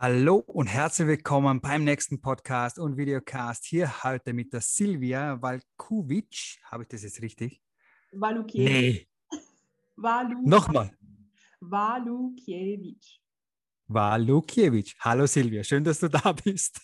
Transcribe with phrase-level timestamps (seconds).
[0.00, 3.64] Hallo und herzlich willkommen beim nächsten Podcast und Videocast.
[3.64, 6.60] Hier heute mit der Silvia Valkovic.
[6.66, 7.60] Habe ich das jetzt richtig?
[8.12, 8.70] Walukiewicz.
[8.70, 9.08] Nee.
[9.96, 10.96] Walu Nochmal.
[11.58, 13.18] Walukiewicz.
[13.88, 14.94] Walukiewicz.
[15.00, 16.80] Hallo Silvia, schön, dass du da bist.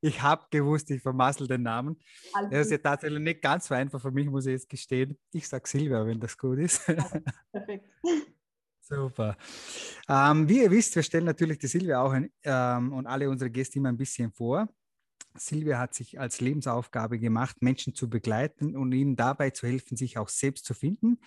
[0.00, 1.96] ich habe gewusst, ich vermassel den Namen.
[2.32, 5.16] Alles Das ist ja tatsächlich nicht ganz so einfach für mich, muss ich jetzt gestehen.
[5.30, 6.84] Ich sage Silvia, wenn das gut ist.
[7.52, 7.88] Perfekt.
[8.90, 9.36] Super.
[10.08, 13.50] Ähm, wie ihr wisst, wir stellen natürlich die Silvia auch ein, ähm, und alle unsere
[13.50, 14.68] Gäste immer ein bisschen vor.
[15.36, 20.18] Silvia hat sich als Lebensaufgabe gemacht, Menschen zu begleiten und ihnen dabei zu helfen, sich
[20.18, 21.20] auch selbst zu finden,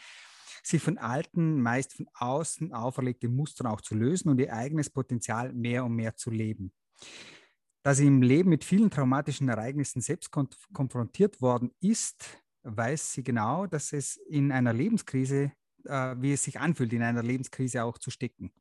[0.61, 5.53] sie von alten, meist von außen auferlegten Mustern auch zu lösen und ihr eigenes Potenzial
[5.53, 6.73] mehr und mehr zu leben.
[7.81, 13.23] Da sie im Leben mit vielen traumatischen Ereignissen selbst konf konfrontiert worden ist, weiß sie
[13.23, 15.53] genau, dass es in einer Lebenskrise
[15.85, 18.51] äh, wie es sich anfühlt, in einer Lebenskrise auch zu stecken.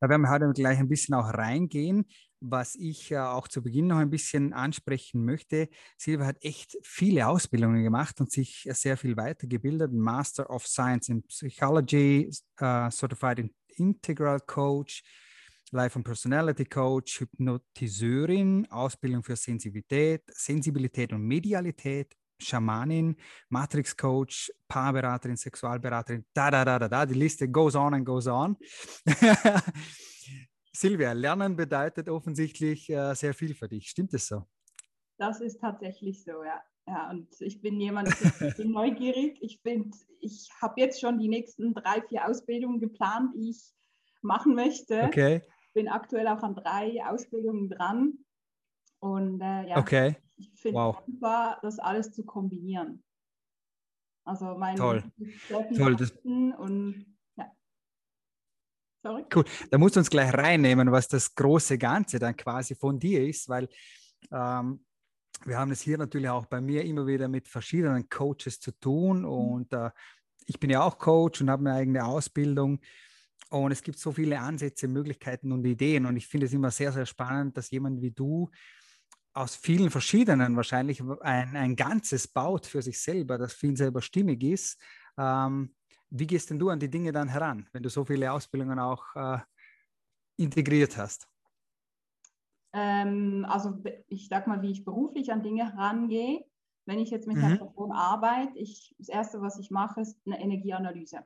[0.00, 2.06] Da werden wir heute gleich ein bisschen auch reingehen,
[2.40, 5.68] was ich äh, auch zu Beginn noch ein bisschen ansprechen möchte.
[5.96, 9.92] Silvia hat echt viele Ausbildungen gemacht und sich sehr viel weitergebildet.
[9.92, 15.04] Master of Science in Psychology, äh, Certified in Integral Coach,
[15.70, 23.16] Life and Personality Coach, Hypnotiseurin, Ausbildung für Sensibilität, Sensibilität und Medialität, Schamanin,
[23.48, 28.26] Matrix Coach, Paarberaterin, Sexualberaterin, da, da, da, da, da, die Liste goes on and goes
[28.26, 28.56] on.
[30.74, 33.88] Silvia, Lernen bedeutet offensichtlich äh, sehr viel für dich.
[33.88, 34.44] Stimmt es so?
[35.18, 36.60] Das ist tatsächlich so, ja.
[36.86, 39.38] Ja, und ich bin jemand, ich bin neugierig.
[39.40, 43.72] Ich bin, ich habe jetzt schon die nächsten drei, vier Ausbildungen geplant, die ich
[44.20, 45.02] machen möchte.
[45.04, 45.42] Okay,
[45.74, 48.18] Bin aktuell auch an drei Ausbildungen dran.
[48.98, 50.16] Und äh, ja, okay,
[50.52, 51.02] ich finde Wow.
[51.06, 53.02] super, das alles zu kombinieren.
[54.24, 55.02] Also mein Toll.
[55.76, 57.50] Toll, das- und ja.
[59.02, 59.24] Sorry.
[59.34, 59.44] cool.
[59.70, 63.48] Da musst du uns gleich reinnehmen, was das große Ganze dann quasi von dir ist,
[63.48, 63.68] weil
[64.30, 64.84] ähm,
[65.44, 69.24] wir haben es hier natürlich auch bei mir immer wieder mit verschiedenen Coaches zu tun
[69.24, 69.90] und äh,
[70.46, 72.80] ich bin ja auch Coach und habe eine eigene Ausbildung
[73.50, 76.92] und es gibt so viele Ansätze, Möglichkeiten und Ideen und ich finde es immer sehr,
[76.92, 78.50] sehr spannend, dass jemand wie du
[79.34, 84.02] aus vielen verschiedenen wahrscheinlich ein, ein Ganzes baut für sich selber, das für ihn selber
[84.02, 84.80] stimmig ist.
[85.18, 85.74] Ähm,
[86.10, 89.16] wie gehst denn du an die Dinge dann heran, wenn du so viele Ausbildungen auch
[89.16, 89.38] äh,
[90.36, 91.28] integriert hast?
[92.72, 96.44] Ähm, also ich sag mal, wie ich beruflich an Dinge herangehe.
[96.84, 97.56] Wenn ich jetzt mit einer Mhm.
[97.56, 101.24] Person arbeite, ich, das Erste, was ich mache, ist eine Energieanalyse.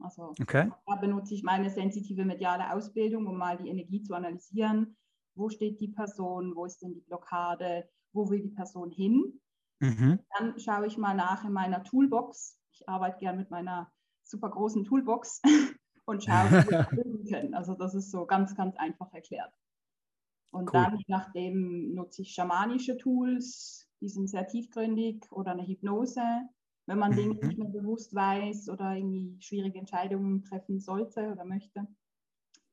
[0.00, 0.70] Also Okay.
[0.86, 4.96] da benutze ich meine sensitive mediale Ausbildung, um mal die Energie zu analysieren.
[5.34, 6.54] Wo steht die Person?
[6.54, 7.88] Wo ist denn die Blockade?
[8.12, 9.40] Wo will die Person hin?
[9.80, 10.20] Mhm.
[10.38, 12.58] Dann schaue ich mal nach in meiner Toolbox.
[12.72, 13.92] Ich arbeite gern mit meiner
[14.24, 15.40] super großen Toolbox
[16.06, 17.54] und schaue, wie wir das lösen können.
[17.54, 19.52] Also das ist so ganz, ganz einfach erklärt.
[20.52, 20.84] Und Cool.
[20.84, 26.22] dann, je nachdem, nutze ich schamanische Tools, die sind sehr tiefgründig oder eine Hypnose,
[26.86, 27.48] wenn man Dinge Mhm.
[27.48, 31.86] nicht mehr bewusst weiß oder irgendwie schwierige Entscheidungen treffen sollte oder möchte.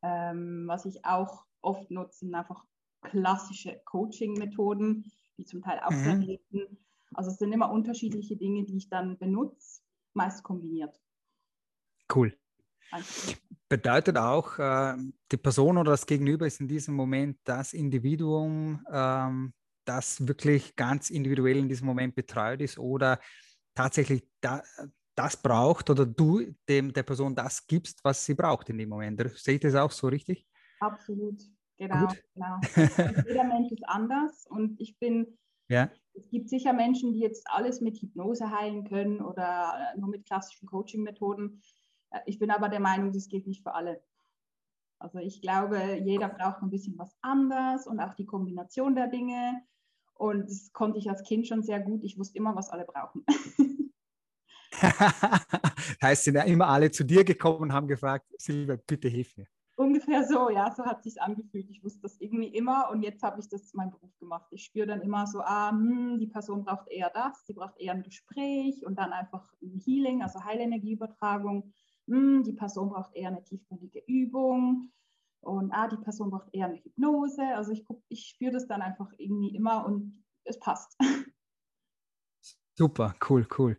[0.03, 2.66] Ähm, was ich auch oft nutze, sind einfach
[3.01, 6.28] klassische Coaching-Methoden, die zum Teil auch sehr Mhm.
[6.28, 6.78] helfen.
[7.13, 9.81] Also es sind immer unterschiedliche Dinge, die ich dann benutze,
[10.13, 11.00] meist kombiniert.
[12.09, 12.38] Cool.
[13.69, 14.96] Bedeutet auch, äh,
[15.31, 19.53] die Person oder das Gegenüber ist in diesem Moment das Individuum, ähm,
[19.84, 23.19] das wirklich ganz individuell in diesem Moment betreut ist oder
[23.75, 24.63] tatsächlich da,
[25.16, 29.22] das braucht oder du dem, der Person das gibst, was sie braucht in dem Moment.
[29.38, 30.46] Sehe ich das auch so richtig?
[30.79, 31.41] Absolut,
[31.77, 32.07] genau.
[32.33, 32.59] Genau.
[33.27, 35.38] Jeder Mensch ist anders und ich bin,
[35.69, 35.89] Ja.
[36.13, 40.67] es gibt sicher Menschen, die jetzt alles mit Hypnose heilen können oder nur mit klassischen
[40.67, 41.61] Coaching-Methoden.
[42.11, 44.01] Äh, Ich bin aber der Meinung, das geht nicht für alle.
[44.99, 49.61] Also ich glaube, jeder braucht ein bisschen was anderes und auch die Kombination der Dinge.
[50.16, 52.03] Und das konnte ich als Kind schon sehr gut.
[52.03, 53.23] Ich wusste immer, was alle brauchen.
[56.02, 59.47] heißt, sind ja immer alle zu dir gekommen und haben gefragt, Silvia, bitte hilf mir.
[59.78, 61.70] Ungefähr so, ja, so hat sich angefühlt.
[61.70, 64.47] Ich wusste das irgendwie immer und jetzt habe ich das zu meinem Beruf gemacht.
[64.50, 67.94] Ich spüre dann immer so, ah, hm, die Person braucht eher das, die braucht eher
[67.94, 71.72] ein Gespräch und dann einfach ein Healing, also Heilenergieübertragung.
[72.08, 74.91] Hm, die Person braucht eher eine tiefgründige Übung
[75.41, 77.44] und ah, die Person braucht eher eine Hypnose.
[77.53, 80.97] Also ich, ich spüre das dann einfach irgendwie immer und es passt.
[82.74, 83.78] Super, cool, cool.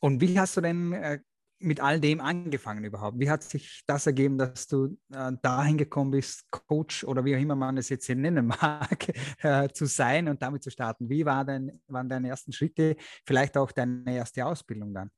[0.00, 1.18] Und wie hast du denn äh,
[1.58, 3.18] mit all dem angefangen überhaupt?
[3.18, 7.40] Wie hat sich das ergeben, dass du äh, dahin gekommen bist, Coach oder wie auch
[7.40, 9.12] immer man es jetzt hier nennen mag,
[9.42, 11.08] äh, zu sein und damit zu starten?
[11.08, 15.10] Wie war dein, waren deine ersten Schritte, vielleicht auch deine erste Ausbildung dann?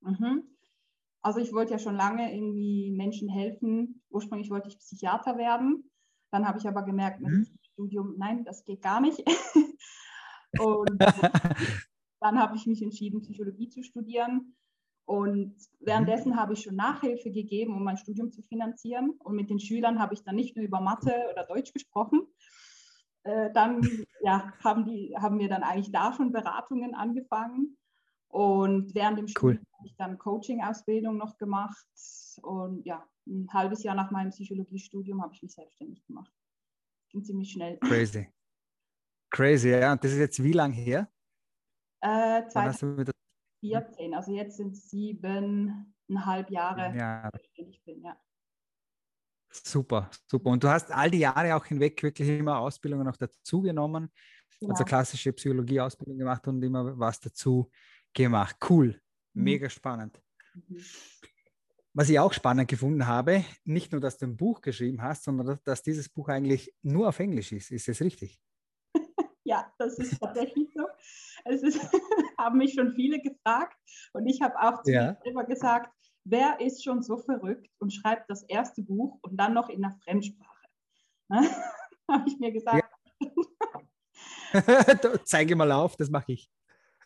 [0.00, 0.42] Mhm.
[1.22, 4.02] Also ich wollte ja schon lange irgendwie Menschen helfen.
[4.10, 5.90] Ursprünglich wollte ich Psychiater werden.
[6.30, 7.46] Dann habe ich aber gemerkt, mit mhm.
[7.62, 9.18] Studium, nein, das geht gar nicht.
[10.58, 11.02] und
[12.20, 14.56] dann habe ich mich entschieden, Psychologie zu studieren.
[15.06, 16.36] Und währenddessen mhm.
[16.36, 19.10] habe ich schon Nachhilfe gegeben, um mein Studium zu finanzieren.
[19.20, 22.26] Und mit den Schülern habe ich dann nicht nur über Mathe oder Deutsch gesprochen.
[23.22, 23.80] Äh, dann
[24.22, 27.76] ja, haben, die, haben wir dann eigentlich da schon Beratungen angefangen.
[28.26, 29.78] Und während dem Studium cool.
[29.78, 31.86] habe ich dann Coaching-Ausbildung noch gemacht.
[32.42, 36.32] Und ja, ein halbes Jahr nach meinem Psychologiestudium habe ich mich selbstständig gemacht.
[37.10, 37.78] Ging ziemlich schnell.
[37.78, 38.28] Crazy.
[39.30, 39.92] Crazy, ja.
[39.92, 41.08] Und das ist jetzt wie lange her?
[42.00, 42.42] Äh,
[43.70, 44.14] 2014.
[44.14, 47.30] Also jetzt sind es siebeneinhalb Jahre, ja.
[47.54, 48.16] ich bin, ja.
[49.50, 50.50] Super, super.
[50.50, 54.10] Und du hast all die Jahre auch hinweg wirklich immer Ausbildungen noch dazugenommen,
[54.60, 54.72] genau.
[54.72, 57.70] also klassische Psychologie-Ausbildung gemacht und immer was dazu
[58.12, 58.56] gemacht.
[58.68, 59.00] Cool,
[59.32, 59.44] mhm.
[59.44, 60.20] mega spannend.
[60.54, 60.82] Mhm.
[61.94, 65.58] Was ich auch spannend gefunden habe, nicht nur, dass du ein Buch geschrieben hast, sondern
[65.64, 67.70] dass dieses Buch eigentlich nur auf Englisch ist.
[67.70, 68.38] Ist das richtig?
[69.44, 70.85] ja, das ist tatsächlich so.
[71.48, 71.80] Es ist,
[72.38, 73.76] haben mich schon viele gefragt
[74.12, 75.12] und ich habe auch zu ja.
[75.12, 75.92] mir selber gesagt,
[76.24, 79.94] wer ist schon so verrückt und schreibt das erste Buch und dann noch in einer
[80.04, 80.66] Fremdsprache?
[81.28, 81.48] Ne?
[82.10, 82.88] habe ich mir gesagt.
[83.20, 83.30] Ja.
[85.24, 86.50] Zeige mal auf, das mache ich.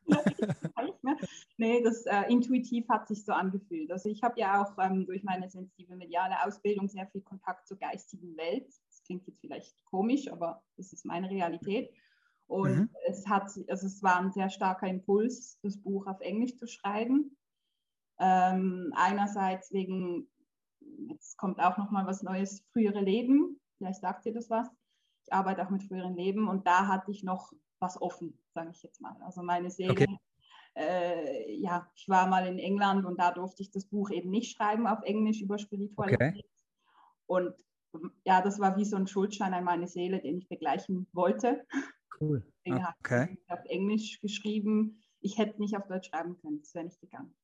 [0.06, 1.16] Ne?
[1.56, 3.90] nee, das äh, intuitiv hat sich so angefühlt.
[3.92, 7.78] Also ich habe ja auch ähm, durch meine sensitive mediale Ausbildung sehr viel Kontakt zur
[7.78, 8.66] geistigen Welt.
[8.66, 11.90] Das klingt jetzt vielleicht komisch, aber das ist meine Realität.
[12.50, 12.90] Und mhm.
[13.06, 17.36] es hat, also es war ein sehr starker Impuls, das Buch auf Englisch zu schreiben.
[18.18, 20.28] Ähm, einerseits wegen,
[21.08, 23.60] jetzt kommt auch noch mal was Neues, frühere Leben.
[23.78, 24.68] Vielleicht sagt ihr das was.
[25.24, 28.82] Ich arbeite auch mit früheren Leben und da hatte ich noch was offen, sage ich
[28.82, 29.16] jetzt mal.
[29.22, 30.18] Also meine Seele, okay.
[30.74, 34.56] äh, ja, ich war mal in England und da durfte ich das Buch eben nicht
[34.56, 36.20] schreiben auf Englisch über Spiritualität.
[36.20, 36.44] Okay.
[37.26, 37.54] Und
[38.24, 41.64] ja, das war wie so ein Schuldschein an meine Seele, den ich begleichen wollte.
[42.18, 42.42] Cool.
[42.64, 43.20] Deswegen okay.
[43.20, 45.02] habe ich auf Englisch geschrieben.
[45.20, 47.34] Ich hätte nicht auf Deutsch schreiben können, das wäre nicht gegangen.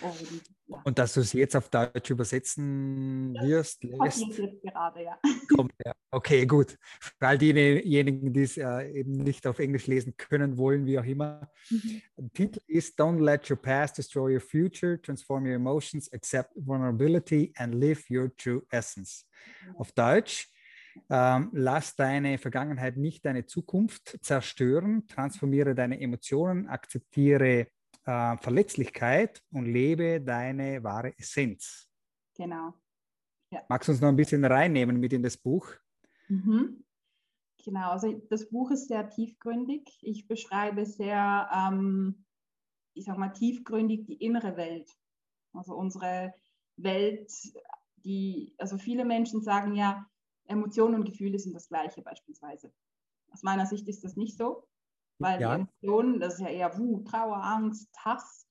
[0.00, 0.80] Und, ja.
[0.84, 4.38] Und dass du es jetzt auf Deutsch übersetzen wirst, lässt.
[4.38, 5.18] jetzt gerade, ja.
[5.54, 5.92] Kommt, ja.
[6.10, 6.78] Okay, gut.
[7.00, 11.04] Für all diejenigen, die es äh, eben nicht auf Englisch lesen können, wollen, wie auch
[11.04, 11.50] immer.
[11.70, 12.02] Mhm.
[12.32, 17.74] Titel ist Don't let your past destroy your future, transform your emotions, accept vulnerability and
[17.74, 19.26] live your true essence.
[19.66, 19.76] Mhm.
[19.76, 20.48] Auf Deutsch,
[21.10, 27.68] ähm, lass deine Vergangenheit nicht deine Zukunft zerstören, transformiere deine Emotionen, akzeptiere
[28.04, 31.88] äh, Verletzlichkeit und lebe deine wahre Essenz.
[32.36, 32.74] Genau.
[33.50, 33.62] Ja.
[33.68, 35.68] Magst du uns noch ein bisschen reinnehmen mit in das Buch?
[36.28, 36.84] Mhm.
[37.64, 39.88] Genau, also das Buch ist sehr tiefgründig.
[40.02, 42.26] Ich beschreibe sehr, ähm,
[42.92, 44.90] ich sag mal, tiefgründig die innere Welt.
[45.54, 46.34] Also unsere
[46.76, 47.32] Welt,
[48.04, 50.06] die, also viele Menschen sagen ja,
[50.46, 52.72] Emotionen und Gefühle sind das gleiche beispielsweise.
[53.30, 54.66] Aus meiner Sicht ist das nicht so.
[55.18, 55.56] Weil ja.
[55.56, 58.46] die Emotionen, das ist ja eher Wut, Trauer, Angst, Hass.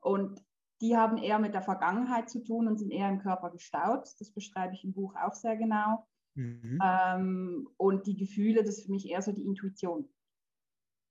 [0.00, 0.44] Und
[0.80, 4.06] die haben eher mit der Vergangenheit zu tun und sind eher im Körper gestaut.
[4.18, 6.06] Das beschreibe ich im Buch auch sehr genau.
[6.34, 6.78] Mhm.
[6.82, 10.08] Ähm, und die Gefühle, das ist für mich eher so die Intuition.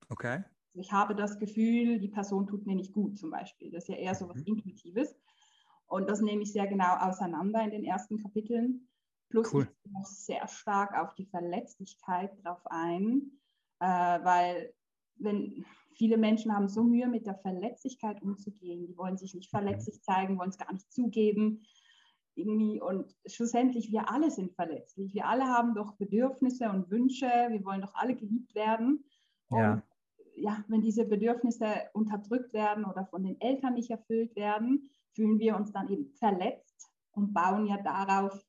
[0.09, 0.43] Okay.
[0.73, 3.71] Also ich habe das Gefühl, die Person tut mir nicht gut zum Beispiel.
[3.71, 4.45] Das ist ja eher so was mhm.
[4.45, 5.15] Intuitives.
[5.87, 8.86] Und das nehme ich sehr genau auseinander in den ersten Kapiteln.
[9.29, 9.67] Plus cool.
[9.83, 13.37] ich noch sehr stark auf die Verletzlichkeit drauf ein
[13.79, 13.85] äh,
[14.23, 14.73] weil
[15.15, 15.65] wenn
[15.95, 20.37] viele Menschen haben so Mühe mit der Verletzlichkeit umzugehen, die wollen sich nicht verletzlich zeigen,
[20.37, 21.65] wollen es gar nicht zugeben.
[22.35, 25.13] Irgendwie und schlussendlich, wir alle sind verletzlich.
[25.13, 27.25] Wir alle haben doch Bedürfnisse und Wünsche.
[27.25, 29.03] Wir wollen doch alle geliebt werden.
[29.49, 29.73] Ja.
[29.73, 29.83] Und
[30.35, 35.55] ja, wenn diese Bedürfnisse unterdrückt werden oder von den Eltern nicht erfüllt werden, fühlen wir
[35.55, 38.39] uns dann eben verletzt und bauen ja darauf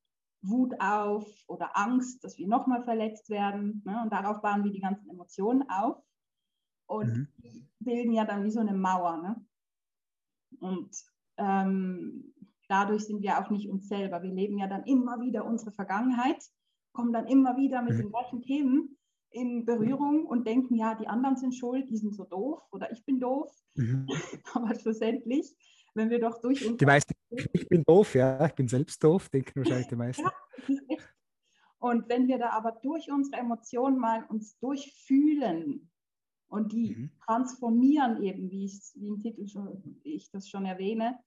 [0.42, 3.82] Wut auf oder Angst, dass wir nochmal verletzt werden.
[3.84, 4.00] Ne?
[4.02, 6.02] Und darauf bauen wir die ganzen Emotionen auf.
[6.86, 7.28] Und mhm.
[7.38, 9.18] die bilden ja dann wie so eine Mauer.
[9.18, 9.46] Ne?
[10.60, 10.90] Und
[11.36, 12.34] ähm,
[12.68, 14.22] dadurch sind wir auch nicht uns selber.
[14.22, 16.42] Wir leben ja dann immer wieder unsere Vergangenheit,
[16.92, 17.98] kommen dann immer wieder mit mhm.
[17.98, 18.96] den gleichen Themen
[19.30, 23.04] in Berührung und denken, ja, die anderen sind schuld, die sind so doof oder ich
[23.04, 23.52] bin doof.
[23.74, 24.06] Mhm.
[24.54, 25.54] Aber schlussendlich
[25.98, 27.12] wenn wir doch durch Die meisten,
[27.52, 30.24] ich bin doof, ja, ich bin selbst doof, denken wahrscheinlich die meisten.
[30.68, 30.96] Ja,
[31.80, 35.90] und wenn wir da aber durch unsere Emotionen mal uns durchfühlen
[36.48, 37.10] und die mhm.
[37.24, 41.18] transformieren eben, wie, ich, wie im Titel schon, ich das schon erwähne,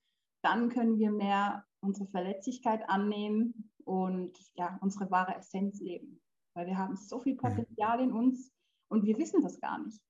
[0.42, 6.20] dann können wir mehr unsere Verletzlichkeit annehmen und ja, unsere wahre Essenz leben.
[6.54, 7.38] Weil wir haben so viel mhm.
[7.38, 8.04] Potenzial mhm.
[8.04, 8.52] in uns
[8.88, 10.02] und wir wissen das gar nicht.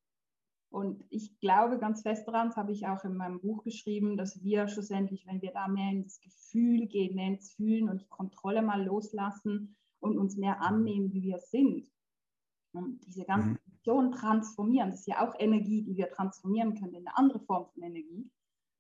[0.73, 4.43] Und ich glaube ganz fest daran, das habe ich auch in meinem Buch geschrieben, dass
[4.43, 8.63] wir schlussendlich, wenn wir da mehr ins Gefühl gehen, mehr ins Fühlen und die Kontrolle
[8.63, 11.93] mal loslassen und uns mehr annehmen, wie wir sind,
[12.73, 14.13] und diese ganzen mhm.
[14.13, 17.83] Transformieren, das ist ja auch Energie, die wir transformieren können in eine andere Form von
[17.83, 18.31] Energie,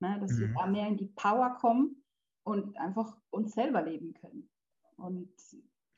[0.01, 0.19] ne?
[0.21, 0.41] dass mhm.
[0.41, 2.03] wir da mehr in die Power kommen
[2.45, 4.49] und einfach uns selber leben können.
[4.97, 5.29] Und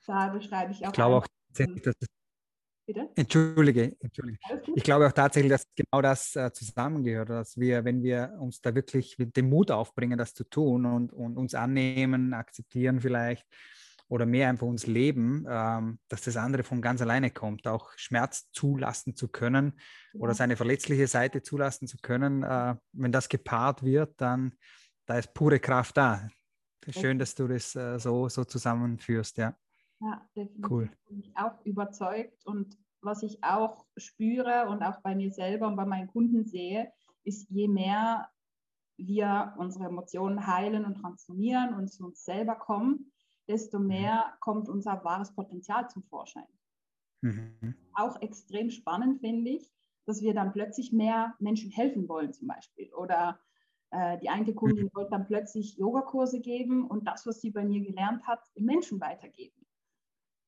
[0.06, 0.88] da beschreibe ich auch.
[0.88, 1.94] Ich glaube auch, dass
[2.86, 3.08] Bitte?
[3.14, 4.38] Entschuldige, Entschuldige.
[4.74, 8.74] Ich glaube auch tatsächlich, dass genau das äh, zusammengehört, dass wir, wenn wir uns da
[8.74, 13.46] wirklich dem Mut aufbringen, das zu tun und, und uns annehmen, akzeptieren vielleicht
[14.08, 18.50] oder mehr einfach uns leben, ähm, dass das andere von ganz alleine kommt, auch Schmerz
[18.52, 19.80] zulassen zu können
[20.12, 20.20] ja.
[20.20, 22.42] oder seine verletzliche Seite zulassen zu können.
[22.42, 24.52] Äh, wenn das gepaart wird, dann
[25.06, 26.28] da ist pure Kraft da.
[26.90, 29.56] Schön, dass du das äh, so, so zusammenführst, ja.
[30.04, 30.70] Ja, definitiv.
[30.70, 30.90] Cool.
[31.08, 32.44] Bin ich auch überzeugt.
[32.44, 36.92] Und was ich auch spüre und auch bei mir selber und bei meinen Kunden sehe,
[37.24, 38.28] ist, je mehr
[38.98, 43.12] wir unsere Emotionen heilen und transformieren und zu uns selber kommen,
[43.48, 43.86] desto mhm.
[43.86, 46.46] mehr kommt unser wahres Potenzial zum Vorschein.
[47.22, 47.74] Mhm.
[47.94, 49.72] Auch extrem spannend finde ich,
[50.04, 52.92] dass wir dann plötzlich mehr Menschen helfen wollen zum Beispiel.
[52.92, 53.40] Oder
[53.90, 54.90] äh, die eine Kundin mhm.
[54.94, 59.00] wollte dann plötzlich Yogakurse geben und das, was sie bei mir gelernt hat, den Menschen
[59.00, 59.63] weitergeben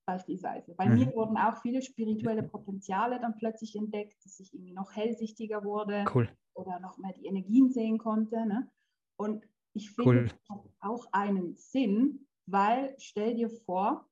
[0.07, 0.75] beispielsweise.
[0.75, 0.95] Bei mhm.
[0.95, 6.05] mir wurden auch viele spirituelle Potenziale dann plötzlich entdeckt, dass ich irgendwie noch hellsichtiger wurde
[6.15, 6.29] cool.
[6.55, 8.47] oder noch mehr die Energien sehen konnte.
[8.47, 8.71] Ne?
[9.17, 9.45] Und
[9.75, 10.61] ich finde, cool.
[10.81, 14.09] auch einen Sinn, weil stell dir vor,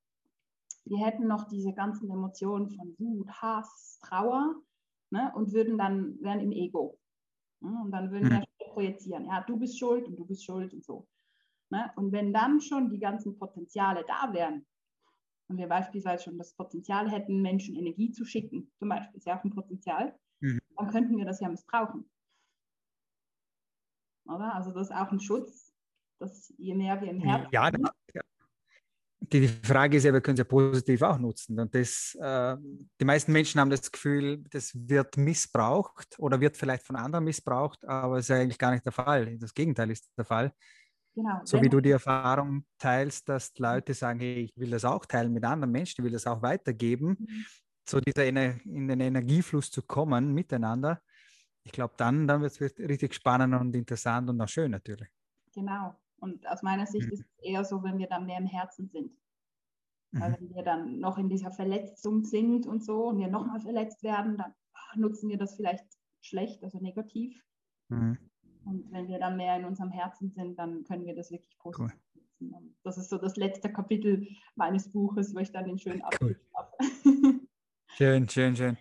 [0.84, 4.56] wir hätten noch diese ganzen Emotionen von Wut, Hass, Trauer
[5.10, 5.32] ne?
[5.34, 6.98] und würden dann, wären im Ego.
[7.60, 7.80] Ne?
[7.82, 8.44] Und dann würden mhm.
[8.58, 11.06] wir projizieren, ja, du bist schuld und du bist schuld und so.
[11.70, 11.90] Ne?
[11.96, 14.66] Und wenn dann schon die ganzen Potenziale da wären,
[15.48, 19.38] und wir beispielsweise schon das Potenzial hätten, Menschen Energie zu schicken, zum Beispiel, ist ja
[19.38, 20.60] auch ein Potenzial, mhm.
[20.76, 22.08] dann könnten wir das ja missbrauchen.
[24.26, 24.54] Oder?
[24.54, 25.72] Also das ist auch ein Schutz,
[26.18, 27.70] dass je mehr wir im Herzen ja.
[28.14, 28.22] Ja.
[29.20, 31.58] Die Frage ist ja, wir können es ja positiv auch nutzen.
[31.58, 32.56] Und das, äh,
[33.00, 37.84] die meisten Menschen haben das Gefühl, das wird missbraucht oder wird vielleicht von anderen missbraucht,
[37.86, 39.38] aber es ist ja eigentlich gar nicht der Fall.
[39.38, 40.52] Das Gegenteil ist der Fall.
[41.14, 41.40] Genau.
[41.44, 45.33] So wie du die Erfahrung teilst, dass Leute sagen, hey, ich will das auch teilen
[45.33, 47.44] mit anderen Menschen, ich will das auch weitergeben, mhm.
[47.88, 51.00] so dieser in den Energiefluss zu kommen miteinander.
[51.62, 55.09] Ich glaube, dann, dann wird es richtig spannend und interessant und auch schön natürlich.
[55.54, 55.94] Genau.
[56.18, 57.12] Und aus meiner Sicht mhm.
[57.12, 59.12] ist es eher so, wenn wir dann mehr im Herzen sind.
[60.11, 60.37] Weil mhm.
[60.40, 64.37] wenn wir dann noch in dieser Verletzung sind und so und wir nochmal verletzt werden,
[64.37, 65.87] dann ach, nutzen wir das vielleicht
[66.23, 67.40] schlecht, also negativ.
[68.64, 71.92] Und wenn wir dann mehr in unserem Herzen sind, dann können wir das wirklich positiv
[72.14, 72.21] cool.
[72.40, 72.76] nutzen.
[72.83, 76.40] das ist so das letzte Kapitel meines Buches, wo ich dann den schönen Abschluss cool.
[76.54, 76.71] habe.
[77.97, 78.76] schön, schön, schön.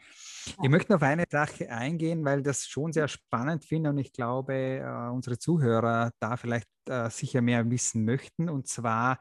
[0.61, 4.53] Ich möchte auf eine Sache eingehen, weil das schon sehr spannend finde und ich glaube,
[4.53, 8.49] äh, unsere Zuhörer da vielleicht äh, sicher mehr wissen möchten.
[8.49, 9.19] Und zwar,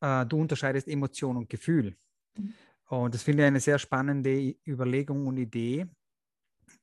[0.00, 1.96] äh, du unterscheidest Emotion und Gefühl.
[2.36, 2.54] Mhm.
[2.86, 5.86] Und das finde ich eine sehr spannende Überlegung und Idee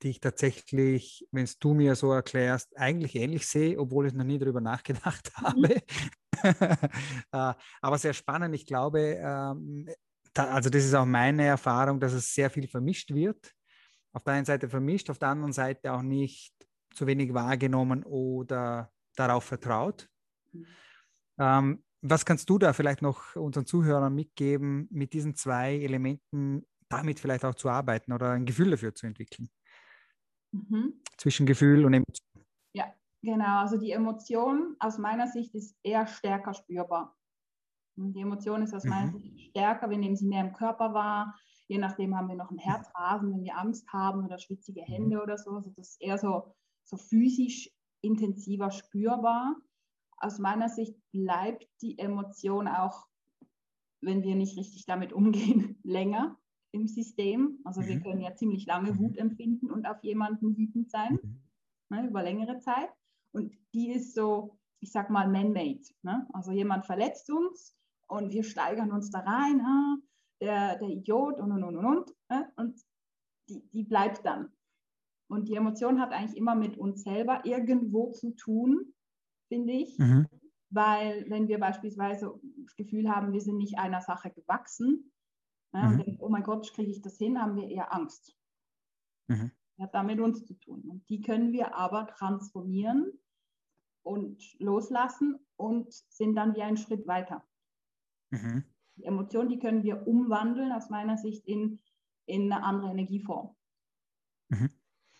[0.01, 4.25] die ich tatsächlich, wenn es du mir so erklärst, eigentlich ähnlich sehe, obwohl ich noch
[4.25, 5.45] nie darüber nachgedacht mhm.
[5.45, 5.81] habe.
[6.43, 8.55] Äh, aber sehr spannend.
[8.55, 9.87] Ich glaube, ähm,
[10.33, 13.53] also das ist auch meine Erfahrung, dass es sehr viel vermischt wird.
[14.13, 16.53] Auf der einen Seite vermischt, auf der anderen Seite auch nicht
[16.93, 20.09] zu wenig wahrgenommen oder darauf vertraut.
[20.51, 20.65] Mhm.
[21.37, 27.19] Ähm, was kannst du da vielleicht noch unseren Zuhörern mitgeben, mit diesen zwei Elementen damit
[27.19, 29.49] vielleicht auch zu arbeiten oder ein Gefühl dafür zu entwickeln?
[30.51, 31.01] Mhm.
[31.17, 32.45] Zwischen Gefühl und Emotion.
[32.73, 33.59] Ja, genau.
[33.59, 37.15] Also die Emotion aus meiner Sicht ist eher stärker spürbar.
[37.97, 38.89] Und die Emotion ist aus mhm.
[38.89, 41.35] meiner Sicht stärker, wir nehmen sie mehr im Körper wahr.
[41.67, 45.21] Je nachdem haben wir noch ein Herzrasen, wenn wir Angst haben oder schwitzige Hände mhm.
[45.21, 45.51] oder so.
[45.51, 46.53] Also das ist eher so,
[46.83, 47.69] so physisch
[48.01, 49.55] intensiver spürbar.
[50.17, 53.07] Aus meiner Sicht bleibt die Emotion auch,
[54.01, 56.40] wenn wir nicht richtig damit umgehen, länger
[56.71, 57.59] im System.
[57.63, 57.87] Also mhm.
[57.87, 58.99] wir können ja ziemlich lange mhm.
[58.99, 61.41] Wut empfinden und auf jemanden wütend sein, mhm.
[61.89, 62.89] ne, über längere Zeit.
[63.33, 65.83] Und die ist so, ich sag mal, man-made.
[66.01, 66.27] Ne?
[66.33, 67.75] Also jemand verletzt uns
[68.07, 69.97] und wir steigern uns da rein, ah,
[70.41, 72.15] der, der Idiot und und und und und.
[72.29, 72.51] Ne?
[72.57, 72.81] Und
[73.47, 74.51] die, die bleibt dann.
[75.29, 78.93] Und die Emotion hat eigentlich immer mit uns selber irgendwo zu tun,
[79.47, 79.97] finde ich.
[79.97, 80.27] Mhm.
[80.71, 85.11] Weil wenn wir beispielsweise das Gefühl haben, wir sind nicht einer Sache gewachsen,
[85.73, 85.91] ja, mhm.
[85.91, 88.35] und denken, oh mein Gott, kriege ich das hin, haben wir eher Angst.
[89.27, 89.51] Mhm.
[89.79, 90.81] Hat damit uns zu tun.
[90.87, 93.19] Und die können wir aber transformieren
[94.03, 97.43] und loslassen und sind dann wie einen Schritt weiter.
[98.29, 98.63] Mhm.
[98.97, 101.79] Die Emotionen, die können wir umwandeln, aus meiner Sicht, in,
[102.25, 103.55] in eine andere Energieform.
[104.49, 104.69] Mhm.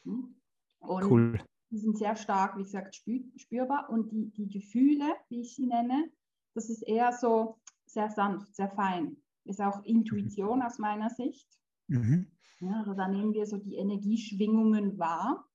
[0.04, 0.36] Hm?
[0.80, 1.40] Und cool.
[1.70, 3.90] die sind sehr stark, wie gesagt, spürbar.
[3.90, 6.12] Und die, die Gefühle, wie ich sie nenne,
[6.54, 9.21] das ist eher so sehr sanft, sehr fein.
[9.46, 10.66] Ist auch Intuition mhm.
[10.66, 11.48] aus meiner Sicht.
[11.88, 12.28] Mhm.
[12.60, 15.48] Ja, also da nehmen wir so die Energieschwingungen wahr.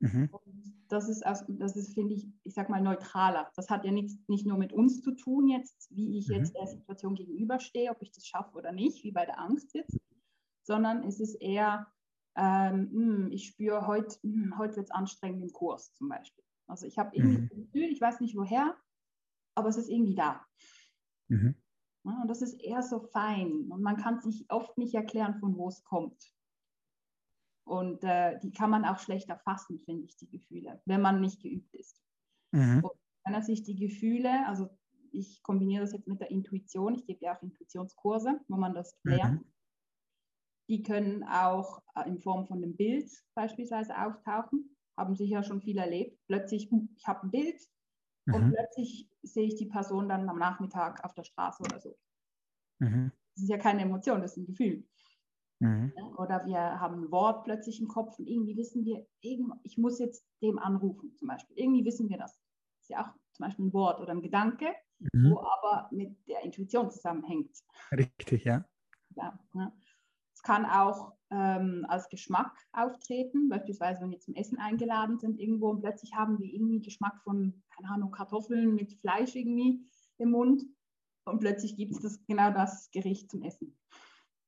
[0.00, 0.30] Mhm.
[0.88, 3.50] das ist, das ist finde ich, ich sag mal, neutraler.
[3.56, 6.34] Das hat ja nicht, nicht nur mit uns zu tun, jetzt, wie ich mhm.
[6.34, 9.98] jetzt der Situation gegenüberstehe, ob ich das schaffe oder nicht, wie bei der Angst jetzt,
[10.62, 11.88] sondern es ist eher,
[12.36, 16.44] ähm, hm, ich spüre, heute, hm, heute wird es anstrengend im Kurs zum Beispiel.
[16.68, 17.48] Also ich habe irgendwie mhm.
[17.48, 18.76] das Gefühl, ich weiß nicht woher,
[19.56, 20.46] aber es ist irgendwie da.
[21.28, 21.56] Mhm.
[22.08, 25.56] Ja, und das ist eher so fein und man kann sich oft nicht erklären, von
[25.56, 26.32] wo es kommt.
[27.64, 31.42] Und äh, die kann man auch schlecht erfassen, finde ich, die Gefühle, wenn man nicht
[31.42, 32.02] geübt ist.
[32.52, 32.82] Mhm.
[32.82, 32.92] Und
[33.24, 34.70] wenn sich die Gefühle, also
[35.12, 38.98] ich kombiniere das jetzt mit der Intuition, ich gebe ja auch Intuitionskurse, wo man das
[39.04, 39.12] mhm.
[39.12, 39.46] lernt.
[40.70, 45.76] Die können auch äh, in Form von einem Bild beispielsweise auftauchen, haben sicher schon viel
[45.76, 46.18] erlebt.
[46.26, 47.60] Plötzlich, hm, ich habe ein Bild
[48.28, 48.34] mhm.
[48.34, 51.96] und plötzlich sehe ich die Person dann am Nachmittag auf der Straße oder so.
[52.78, 53.12] Mhm.
[53.34, 54.86] Das ist ja keine Emotion, das ist ein Gefühl.
[55.60, 55.92] Mhm.
[56.16, 60.24] Oder wir haben ein Wort plötzlich im Kopf und irgendwie wissen wir, ich muss jetzt
[60.40, 61.56] dem anrufen zum Beispiel.
[61.58, 62.32] Irgendwie wissen wir das.
[62.36, 65.30] Das ist ja auch zum Beispiel ein Wort oder ein Gedanke, mhm.
[65.30, 67.50] wo aber mit der Intuition zusammenhängt.
[67.90, 68.64] Richtig, ja.
[69.16, 69.72] ja ne?
[70.32, 75.68] Es kann auch ähm, als Geschmack auftreten, beispielsweise wenn wir zum Essen eingeladen sind irgendwo
[75.68, 79.84] und plötzlich haben wir irgendwie Geschmack von, keine Ahnung, Kartoffeln mit Fleisch irgendwie
[80.18, 80.62] im Mund
[81.24, 83.78] und plötzlich gibt es das, genau das Gericht zum Essen.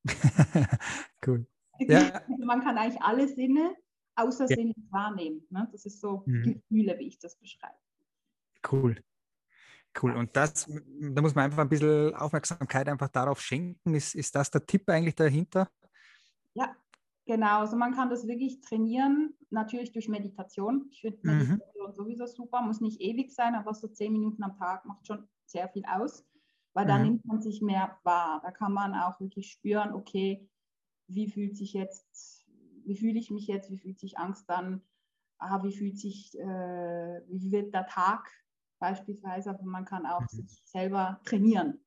[1.26, 1.46] cool.
[1.80, 2.22] Ja.
[2.38, 3.74] Man kann eigentlich alle Sinne
[4.16, 4.56] außer ja.
[4.56, 5.46] Sinne wahrnehmen.
[5.50, 5.68] Ne?
[5.72, 6.42] Das ist so mhm.
[6.42, 7.76] Gefühle, wie ich das beschreibe.
[8.70, 9.02] Cool.
[10.00, 10.14] Cool.
[10.14, 13.94] Und das, da muss man einfach ein bisschen Aufmerksamkeit einfach darauf schenken.
[13.94, 15.68] Ist, ist das der Tipp eigentlich dahinter?
[16.54, 16.74] Ja,
[17.26, 17.60] genau.
[17.60, 20.86] Also man kann das wirklich trainieren, natürlich durch Meditation.
[20.90, 21.38] Ich finde mhm.
[21.38, 21.94] Meditation mhm.
[21.94, 25.68] sowieso super, muss nicht ewig sein, aber so zehn Minuten am Tag macht schon sehr
[25.68, 26.24] viel aus
[26.72, 27.04] weil da mhm.
[27.04, 28.40] nimmt man sich mehr wahr.
[28.42, 30.48] Da kann man auch wirklich spüren, okay,
[31.08, 32.46] wie fühlt sich jetzt,
[32.84, 34.82] wie fühle ich mich jetzt, wie fühlt sich Angst dann,
[35.38, 38.30] ah, wie fühlt sich, äh, wie wird der Tag
[38.78, 40.28] beispielsweise, aber man kann auch mhm.
[40.28, 41.80] sich selber trainieren.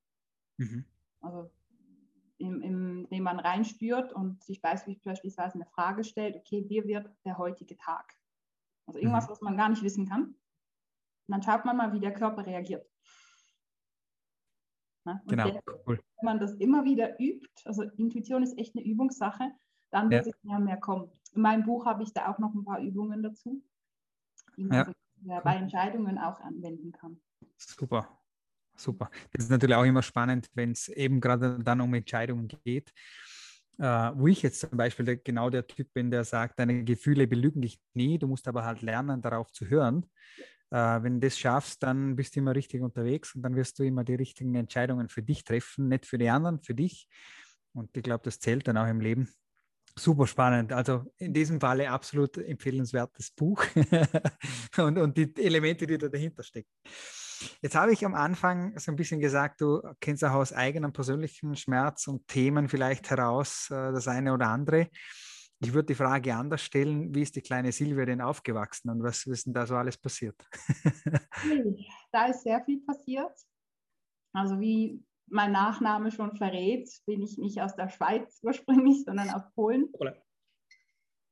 [0.58, 0.86] Mhm.
[1.22, 1.50] Also
[2.44, 7.38] im, im, indem man reinspürt und sich beispielsweise eine Frage stellt, okay, wie wird der
[7.38, 8.14] heutige Tag?
[8.86, 9.32] Also irgendwas, mhm.
[9.32, 10.24] was man gar nicht wissen kann.
[10.24, 10.36] Und
[11.30, 12.86] dann schaut man mal, wie der Körper reagiert.
[15.06, 15.22] Ne?
[15.28, 16.00] Genau, der, cool.
[16.18, 19.52] Wenn man das immer wieder übt, also Intuition ist echt eine Übungssache,
[19.92, 20.32] dann wird ja.
[20.32, 21.10] es mehr und mehr kommen.
[21.34, 23.64] In meinem Buch habe ich da auch noch ein paar Übungen dazu,
[24.58, 25.40] die man ja.
[25.42, 27.22] bei Entscheidungen auch anwenden kann.
[27.58, 28.08] Super,
[28.84, 29.10] super.
[29.32, 32.92] Das ist natürlich auch immer spannend, wenn es eben gerade dann um Entscheidungen geht.
[33.80, 37.26] Uh, wo ich jetzt zum Beispiel der, genau der Typ bin, der sagt, deine Gefühle
[37.26, 40.06] belügen dich nie, du musst aber halt lernen, darauf zu hören.
[40.74, 43.84] Äh, wenn du das schaffst, dann bist du immer richtig unterwegs und dann wirst du
[43.84, 47.08] immer die richtigen Entscheidungen für dich treffen, nicht für die anderen, für dich.
[47.74, 49.30] Und ich glaube, das zählt dann auch im Leben.
[49.96, 50.74] Super spannend.
[50.74, 53.64] Also in diesem Falle absolut empfehlenswertes Buch
[54.78, 56.72] und, und die Elemente, die da dahinter stecken.
[57.62, 61.56] Jetzt habe ich am Anfang so ein bisschen gesagt, du kennst auch aus eigenem persönlichen
[61.56, 64.90] Schmerz und Themen vielleicht heraus äh, das eine oder andere.
[65.60, 69.26] Ich würde die Frage anders stellen, wie ist die kleine Silvia denn aufgewachsen und was
[69.26, 70.36] ist denn da so alles passiert?
[72.12, 73.32] da ist sehr viel passiert.
[74.34, 79.44] Also wie mein Nachname schon verrät, bin ich nicht aus der Schweiz ursprünglich, sondern aus
[79.56, 79.90] Polen.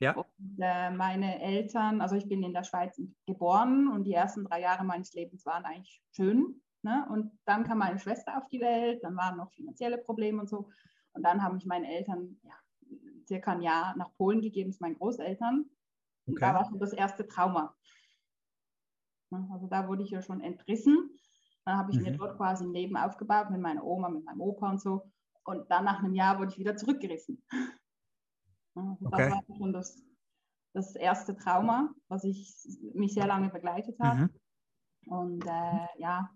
[0.02, 0.14] Ja.
[0.14, 4.60] Und, äh, meine Eltern, also ich bin in der Schweiz geboren und die ersten drei
[4.62, 6.60] Jahre meines Lebens waren eigentlich schön.
[6.82, 7.06] Ne?
[7.12, 10.70] Und dann kam meine Schwester auf die Welt, dann waren noch finanzielle Probleme und so.
[11.14, 12.54] Und dann haben mich meine Eltern ja,
[13.28, 15.70] circa ein Jahr nach Polen gegeben zu meinen Großeltern.
[16.26, 16.40] Und okay.
[16.40, 17.76] da war schon das erste Trauma.
[19.52, 21.12] Also da wurde ich ja schon entrissen.
[21.64, 22.04] Dann habe ich mhm.
[22.06, 25.12] mir dort quasi ein Leben aufgebaut mit meiner Oma, mit meinem Opa und so.
[25.44, 27.44] Und dann nach einem Jahr wurde ich wieder zurückgerissen.
[28.76, 29.02] Okay.
[29.12, 30.04] Das war schon das,
[30.74, 32.56] das erste Trauma, was ich,
[32.94, 34.18] mich sehr lange begleitet hat.
[34.18, 34.30] Mhm.
[35.08, 36.30] Und äh, ja,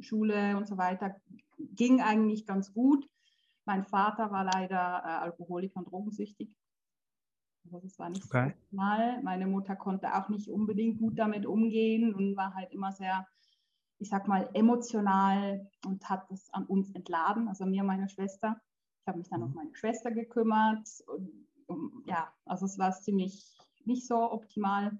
[0.00, 1.16] Schule und so weiter
[1.58, 3.06] ging eigentlich ganz gut.
[3.64, 6.54] Mein Vater war leider äh, Alkoholiker und drogensüchtig.
[7.64, 8.54] Also das war nicht okay.
[8.70, 9.22] so mal.
[9.22, 13.26] Meine Mutter konnte auch nicht unbedingt gut damit umgehen und war halt immer sehr,
[13.98, 18.60] ich sag mal, emotional und hat das an uns entladen, also mir und meine Schwester.
[19.00, 19.46] Ich habe mich dann mhm.
[19.46, 20.86] um meine Schwester gekümmert.
[21.06, 21.48] Und,
[22.06, 24.98] ja, also es war ziemlich nicht so optimal.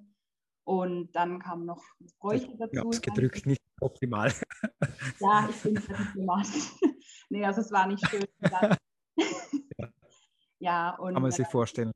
[0.66, 2.90] Und dann kam noch das Bräuchte dazu.
[2.90, 4.33] Ja, gedrückt, nicht optimal.
[5.20, 6.72] Ja, ich bin sehr diplomatisch.
[7.29, 8.24] nee, also es war nicht schön.
[9.79, 9.90] ja.
[10.59, 11.12] ja, und.
[11.12, 11.92] Kann man sich vorstellen.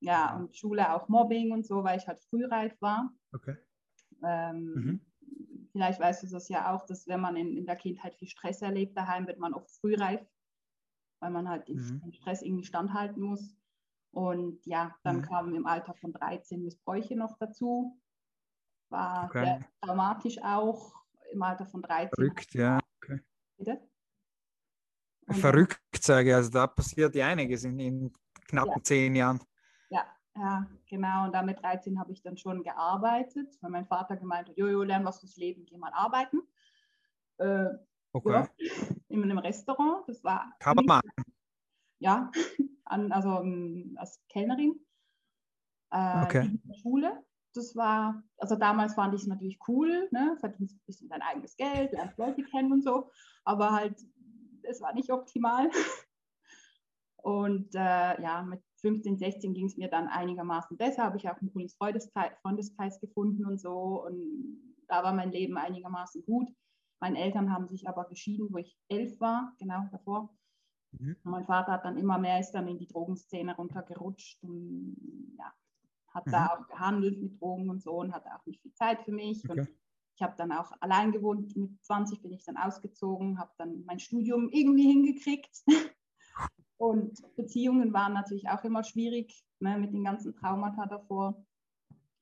[0.00, 3.12] ja, und Schule auch Mobbing und so, weil ich halt frühreif war.
[3.32, 3.56] Okay.
[4.22, 5.00] Ähm, Mhm.
[5.72, 8.60] Vielleicht weißt du das ja auch, dass wenn man in, in der Kindheit viel Stress
[8.60, 10.20] erlebt daheim, wird man oft frühreif,
[11.20, 12.00] weil man halt Mhm.
[12.02, 13.56] den Stress irgendwie standhalten muss.
[14.12, 15.22] Und ja, dann Mhm.
[15.22, 17.98] kamen im Alter von 13 Missbräuche noch dazu.
[18.90, 19.44] War Okay.
[19.44, 20.94] sehr traumatisch auch
[21.32, 22.10] im Alter von 13.
[22.14, 22.78] Verrückt, ja.
[23.00, 23.20] Okay.
[25.30, 26.34] Verrückt, sage ich.
[26.34, 28.12] Also da passiert ja einiges in, in
[28.48, 28.82] knappen Ja.
[28.82, 29.40] zehn Jahren.
[29.88, 30.04] Ja,
[30.36, 31.24] ja, genau.
[31.24, 34.82] Und da mit 13 habe ich dann schon gearbeitet, weil mein Vater gemeint hat, Jojo,
[34.82, 36.42] lern was fürs Leben, geh mal arbeiten.
[37.38, 37.66] Äh,
[38.14, 38.30] Okay.
[38.30, 38.48] ja,
[39.08, 40.06] in einem Restaurant.
[40.06, 41.10] Das war Kann man machen.
[41.98, 42.30] ja,
[42.84, 44.80] an, also ähm, als Kellnerin.
[45.90, 46.46] Äh, Okay.
[46.46, 47.24] in der Schule.
[47.54, 50.36] Das war, also damals fand ich es natürlich cool, ne?
[50.40, 53.10] verdienst ein bisschen dein eigenes Geld, lernst Leute kennen und so,
[53.44, 54.00] aber halt,
[54.62, 55.70] es war nicht optimal.
[57.22, 61.40] Und äh, ja, mit 15, 16 ging es mir dann einigermaßen besser, habe ich auch
[61.40, 66.48] einen coolen Freundeskreis, Freundeskreis gefunden und so und da war mein Leben einigermaßen gut.
[67.00, 70.36] Meine Eltern haben sich aber geschieden, wo ich elf war, genau davor.
[70.98, 71.16] Mhm.
[71.24, 74.96] Mein Vater hat dann immer mehr, ist dann in die Drogenszene runtergerutscht und
[75.38, 75.52] ja,
[76.08, 76.50] hat da Mhm.
[76.50, 79.48] auch gehandelt mit Drogen und so und hatte auch nicht viel Zeit für mich.
[79.48, 79.60] Okay.
[79.60, 79.68] Und
[80.14, 81.56] ich habe dann auch allein gewohnt.
[81.56, 85.62] Mit 20 bin ich dann ausgezogen, habe dann mein Studium irgendwie hingekriegt.
[86.76, 91.46] Und Beziehungen waren natürlich auch immer schwierig ne, mit den ganzen Traumata davor.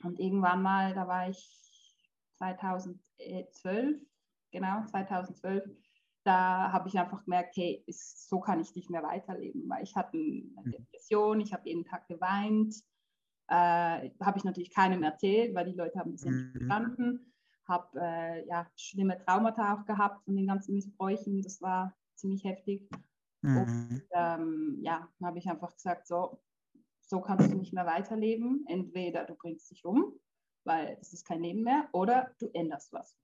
[0.03, 1.97] Und irgendwann mal, da war ich
[2.35, 4.01] 2012,
[4.51, 5.65] genau, 2012,
[6.25, 9.97] da habe ich einfach gemerkt, hey, ist, so kann ich nicht mehr weiterleben, weil ich
[9.97, 10.73] hatte eine Mhm.
[10.73, 12.75] Depression, ich habe jeden Tag geweint,
[13.49, 16.61] äh, habe ich natürlich keinem erzählt, weil die Leute haben das nicht Mhm.
[16.69, 17.35] verstanden,
[17.69, 22.89] habe äh, ja, schlimme Traumata auch gehabt von den ganzen Missbräuchen, das war ziemlich heftig.
[23.43, 24.01] Mhm.
[24.13, 26.43] Ähm, ja, dann habe ich einfach gesagt, so,
[27.01, 28.65] so kannst du nicht mehr weiterleben.
[28.69, 30.21] Entweder du bringst dich um,
[30.65, 33.17] weil es ist kein Leben mehr, oder du änderst was.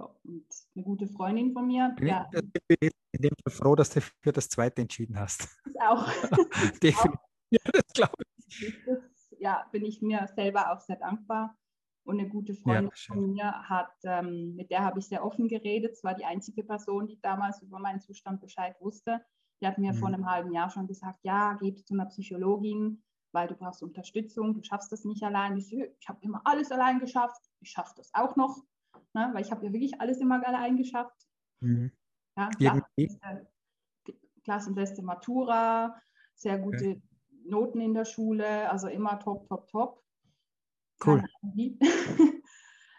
[0.00, 3.90] So, und eine gute Freundin von mir, Bin ja, ich in dem Fall froh, dass
[3.90, 5.42] du für das zweite entschieden hast.
[5.66, 6.06] ist auch,
[6.82, 7.20] Definitiv.
[7.50, 8.24] Ja, das glaube
[8.86, 8.98] das,
[9.38, 11.54] ja, bin ich mir selber auch sehr dankbar.
[12.04, 13.16] Und eine gute Freundin schön.
[13.16, 15.92] von mir hat, ähm, mit der habe ich sehr offen geredet.
[15.92, 19.20] Es war die einzige Person, die damals über meinen Zustand Bescheid wusste.
[19.60, 20.14] Die hat mir vor Mhm.
[20.14, 24.62] einem halben Jahr schon gesagt, ja, geh zu einer Psychologin, weil du brauchst Unterstützung, du
[24.62, 25.58] schaffst das nicht allein.
[25.58, 28.56] Ich, ich habe immer alles allein geschafft, ich schaffe das auch noch,
[29.14, 29.30] ne?
[29.32, 31.26] weil ich habe ja wirklich alles immer allein geschafft.
[31.60, 31.66] ich.
[31.66, 31.92] Mhm.
[32.36, 33.18] Ja, Irgendwie.
[34.44, 36.00] Klassenbeste, Matura,
[36.34, 37.00] sehr gute
[37.44, 40.02] Noten in der Schule, also immer top, top, top.
[41.04, 41.22] Cool.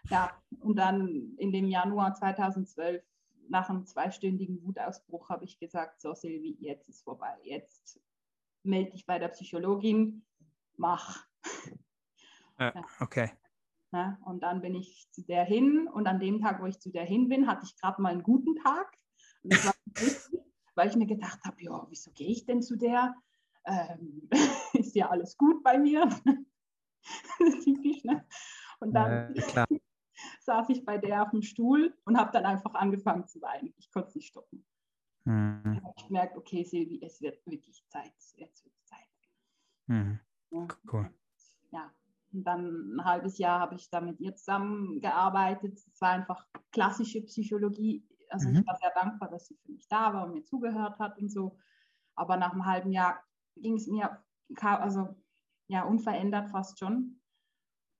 [0.09, 3.01] Ja, und dann in dem Januar 2012,
[3.47, 7.99] nach einem zweistündigen Wutausbruch, habe ich gesagt, so Silvi, jetzt ist vorbei, jetzt
[8.63, 10.25] melde dich bei der Psychologin,
[10.75, 11.25] mach.
[12.59, 13.31] Ja, okay.
[13.91, 14.17] Ne?
[14.23, 17.03] Und dann bin ich zu der hin und an dem Tag, wo ich zu der
[17.03, 18.97] hin bin, hatte ich gerade mal einen guten Tag.
[19.43, 20.39] Und das war lustig,
[20.75, 23.15] weil ich mir gedacht habe, ja, wieso gehe ich denn zu der?
[23.65, 24.29] Ähm,
[24.73, 26.07] ist ja alles gut bei mir.
[27.63, 28.25] Typisch, ne?
[28.79, 29.67] Und dann klar.
[30.41, 33.73] saß ich bei der auf dem Stuhl und habe dann einfach angefangen zu weinen.
[33.77, 34.65] Ich konnte es nicht stoppen.
[35.25, 35.61] Mhm.
[35.63, 38.13] Dann habe ich gemerkt, okay, Silvi, es wird wirklich Zeit.
[38.35, 38.99] Jetzt wird Zeit.
[39.87, 40.19] Mhm.
[40.51, 40.67] Ja.
[40.91, 41.13] Cool.
[42.31, 45.77] Dann ein halbes Jahr habe ich da mit ihr zusammengearbeitet.
[45.77, 48.03] Es war einfach klassische Psychologie.
[48.29, 48.57] Also Mhm.
[48.57, 51.29] ich war sehr dankbar, dass sie für mich da war und mir zugehört hat und
[51.29, 51.57] so.
[52.15, 53.23] Aber nach einem halben Jahr
[53.57, 54.23] ging es mir
[54.59, 55.15] also
[55.67, 57.19] ja unverändert fast schon.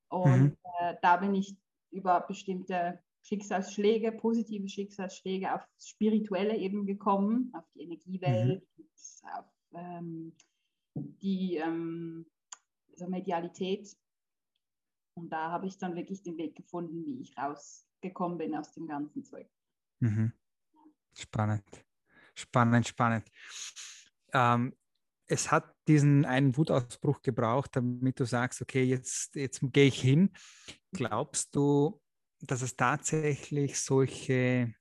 [0.09, 0.57] Und Mhm.
[0.79, 1.55] äh, da bin ich
[1.91, 8.67] über bestimmte Schicksalsschläge, positive Schicksalsschläge auf spirituelle eben gekommen, auf die Energiewelt,
[9.35, 10.35] auf ähm,
[10.95, 12.25] die ähm,
[12.91, 13.95] also Medialität.
[15.21, 18.88] Und da habe ich dann wirklich den Weg gefunden, wie ich rausgekommen bin aus dem
[18.88, 19.47] ganzen Zeug.
[19.99, 20.34] Mhm.
[21.13, 21.86] Spannend.
[22.34, 23.29] Spannend, spannend.
[24.34, 24.75] Ähm,
[25.27, 30.31] es hat diesen einen Wutausbruch gebraucht, damit du sagst, okay, jetzt, jetzt gehe ich hin.
[30.91, 32.01] Glaubst du,
[32.39, 34.73] dass es tatsächlich solche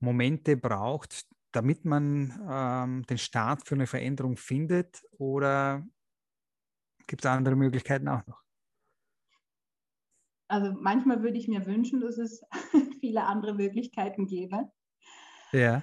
[0.00, 5.00] Momente braucht, damit man ähm, den Start für eine Veränderung findet?
[5.12, 5.86] Oder
[7.06, 8.49] gibt es andere Möglichkeiten auch noch?
[10.50, 12.42] Also manchmal würde ich mir wünschen, dass es
[13.00, 14.70] viele andere Möglichkeiten gäbe.
[15.52, 15.82] Ja.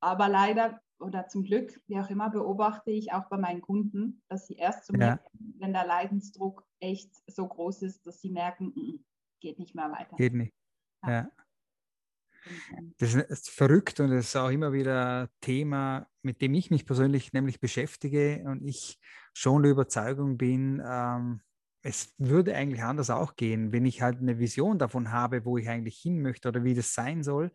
[0.00, 4.46] Aber leider oder zum Glück, wie auch immer, beobachte ich auch bei meinen Kunden, dass
[4.46, 5.16] sie erst zu mir Ja.
[5.16, 9.04] kommen, wenn der Leidensdruck echt so groß ist, dass sie merken, "Mm,
[9.40, 10.16] geht nicht mehr weiter.
[10.16, 10.54] Geht nicht.
[11.06, 11.30] Ja.
[12.98, 16.86] Das ist verrückt und das ist auch immer wieder ein Thema, mit dem ich mich
[16.86, 18.98] persönlich nämlich beschäftige und ich
[19.34, 21.40] schon der Überzeugung bin, ähm,
[21.82, 25.68] es würde eigentlich anders auch gehen, wenn ich halt eine Vision davon habe, wo ich
[25.68, 27.50] eigentlich hin möchte oder wie das sein soll.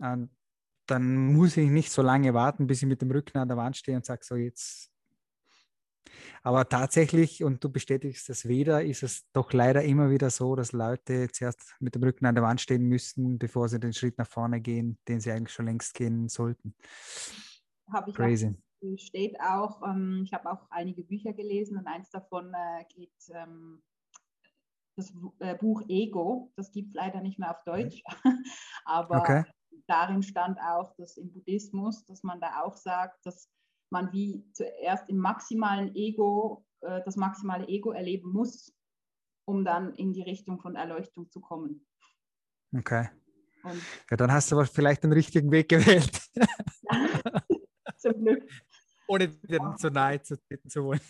[0.00, 0.18] Äh,
[0.86, 3.76] dann muss ich nicht so lange warten, bis ich mit dem Rücken an der Wand
[3.76, 4.92] stehe und sage, so jetzt
[6.42, 10.72] aber tatsächlich, und du bestätigst das wieder, ist es doch leider immer wieder so, dass
[10.72, 14.28] Leute zuerst mit dem Rücken an der Wand stehen müssen, bevor sie den Schritt nach
[14.28, 16.74] vorne gehen, den sie eigentlich schon längst gehen sollten.
[17.92, 18.46] Habe ich Crazy.
[18.46, 18.65] Auch,
[18.96, 23.82] steht auch, ähm, ich habe auch einige Bücher gelesen und eins davon äh, geht ähm,
[24.96, 26.52] das äh, Buch Ego.
[26.56, 28.02] Das gibt es leider nicht mehr auf Deutsch,
[28.84, 29.44] aber okay.
[29.86, 33.50] darin stand auch, dass im Buddhismus, dass man da auch sagt, dass
[33.90, 38.72] man wie zuerst im maximalen Ego, äh, das maximale Ego erleben muss,
[39.46, 41.86] um dann in die Richtung von Erleuchtung zu kommen.
[42.76, 43.08] Okay.
[43.62, 46.20] Und ja, dann hast du aber vielleicht den richtigen Weg gewählt.
[47.98, 48.48] zum Glück.
[49.08, 49.76] Ohne dir ja.
[49.76, 51.00] zu nahe zu treten zu wollen.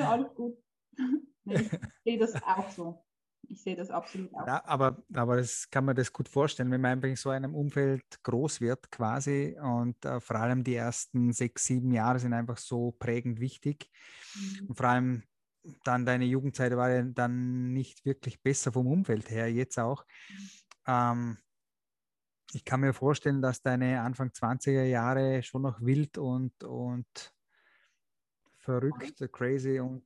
[0.00, 0.56] Alles gut.
[1.46, 1.70] Ich
[2.02, 3.04] sehe das auch so.
[3.48, 4.46] Ich sehe das absolut auch.
[4.46, 8.02] Ja, aber, aber das kann man das gut vorstellen, wenn man in so einem Umfeld
[8.22, 12.92] groß wird quasi und äh, vor allem die ersten sechs, sieben Jahre sind einfach so
[12.92, 13.90] prägend wichtig.
[14.34, 14.68] Mhm.
[14.68, 15.22] Und vor allem
[15.84, 20.04] dann deine Jugendzeit war ja dann nicht wirklich besser vom Umfeld her, jetzt auch.
[20.30, 20.50] Mhm.
[20.86, 21.38] Ähm,
[22.54, 27.34] ich kann mir vorstellen, dass deine Anfang 20er Jahre schon noch wild und, und
[28.58, 30.02] verrückt, crazy und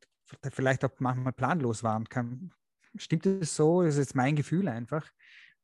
[0.53, 2.09] vielleicht auch manchmal planlos waren.
[2.09, 2.53] Kann,
[2.97, 3.83] Stimmt das so?
[3.83, 5.05] Das ist jetzt mein Gefühl einfach,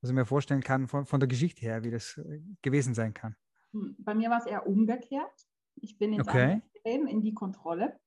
[0.00, 3.14] was ich mir vorstellen kann von, von der Geschichte her, wie das äh, gewesen sein
[3.14, 3.34] kann.
[3.72, 5.32] Hm, bei mir war es eher umgekehrt.
[5.76, 6.62] Ich bin ins okay.
[6.84, 7.98] in die Kontrolle.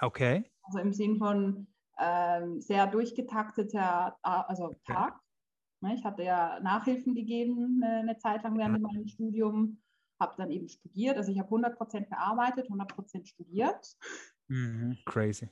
[0.00, 0.50] Okay.
[0.62, 1.66] Also im Sinn von
[1.98, 5.20] ähm, sehr durchgetakteter also Tag.
[5.84, 5.94] Okay.
[5.98, 8.88] Ich hatte ja Nachhilfen gegeben äh, eine Zeit lang während ja.
[8.88, 9.78] meinem Studium,
[10.20, 11.16] habe dann eben studiert.
[11.16, 13.96] Also ich habe 100% gearbeitet, 100% studiert.
[14.48, 15.50] Mhm, crazy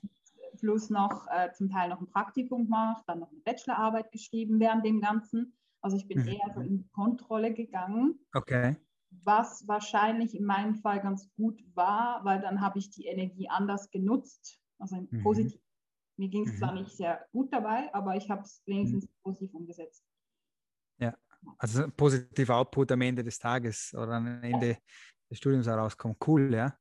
[0.59, 4.85] plus noch äh, zum Teil noch ein Praktikum gemacht, dann noch eine Bachelorarbeit geschrieben während
[4.85, 5.55] dem Ganzen.
[5.81, 6.29] Also ich bin mhm.
[6.29, 8.21] eher so in Kontrolle gegangen.
[8.35, 8.77] Okay.
[9.25, 13.91] Was wahrscheinlich in meinem Fall ganz gut war, weil dann habe ich die Energie anders
[13.91, 15.23] genutzt, also mhm.
[15.23, 15.61] positiv.
[16.17, 16.59] Mir ging es mhm.
[16.59, 20.05] zwar nicht sehr gut dabei, aber ich habe es wenigstens positiv umgesetzt.
[21.03, 21.15] Ja,
[21.59, 24.79] also positiver Output am Ende des Tages oder am Ende
[25.31, 26.17] des Studiums herauskommt.
[26.27, 26.79] Cool, ja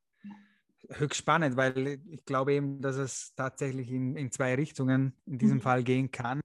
[0.89, 5.57] höchst spannend, weil ich glaube eben, dass es tatsächlich in, in zwei Richtungen in diesem
[5.57, 5.61] mhm.
[5.61, 6.41] Fall gehen kann.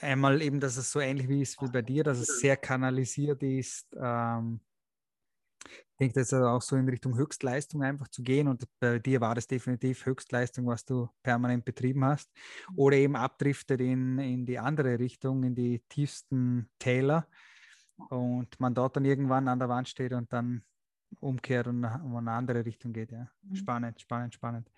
[0.00, 3.86] Einmal eben, dass es so ähnlich wie wie bei dir, dass es sehr kanalisiert ist.
[4.00, 4.60] Ähm,
[5.98, 9.34] denke, dass es auch so in Richtung Höchstleistung einfach zu gehen und bei dir war
[9.34, 12.30] das definitiv Höchstleistung, was du permanent betrieben hast.
[12.70, 12.78] Mhm.
[12.78, 17.26] Oder eben abdriftet in, in die andere Richtung, in die tiefsten Täler
[18.10, 20.62] und man dort dann irgendwann an der Wand steht und dann
[21.20, 23.12] umkehrt und um eine andere Richtung geht.
[23.12, 23.28] Ja.
[23.42, 23.54] Mhm.
[23.54, 24.70] Spannend, spannend, spannend.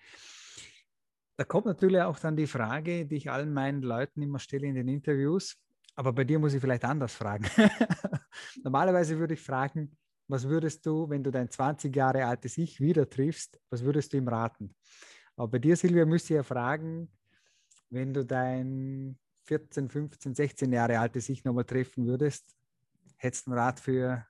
[1.37, 4.75] Da kommt natürlich auch dann die Frage, die ich allen meinen Leuten immer stelle in
[4.75, 5.57] den Interviews,
[5.95, 7.45] aber bei dir muss ich vielleicht anders fragen.
[8.63, 9.97] Normalerweise würde ich fragen,
[10.31, 14.17] was würdest du, wenn du dein 20 Jahre altes Ich wieder triffst, was würdest du
[14.17, 14.73] ihm raten?
[15.35, 17.11] Aber bei dir, Silvia, müsste ich ja fragen,
[17.89, 22.55] wenn du dein 14, 15, 16 Jahre altes Ich nochmal treffen würdest,
[23.17, 24.25] hättest du einen Rat für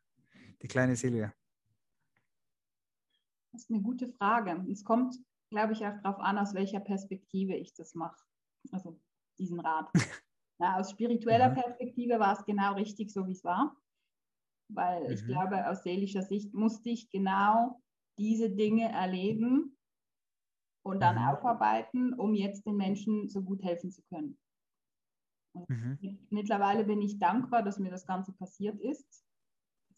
[0.61, 1.31] die kleine Silvia?
[3.51, 4.65] Das ist eine gute Frage.
[4.71, 5.15] Es kommt,
[5.51, 8.17] glaube ich, auch darauf an, aus welcher Perspektive ich das mache.
[8.71, 8.99] Also
[9.37, 9.89] diesen Rat.
[10.59, 11.55] Ja, aus spiritueller mhm.
[11.55, 13.75] Perspektive war es genau richtig, so wie es war.
[14.73, 15.11] Weil mhm.
[15.11, 17.81] ich glaube, aus seelischer Sicht musste ich genau
[18.17, 19.77] diese Dinge erleben
[20.83, 21.27] und dann mhm.
[21.29, 24.37] aufarbeiten, um jetzt den Menschen so gut helfen zu können.
[25.53, 26.27] Mhm.
[26.29, 29.25] Mittlerweile bin ich dankbar, dass mir das Ganze passiert ist.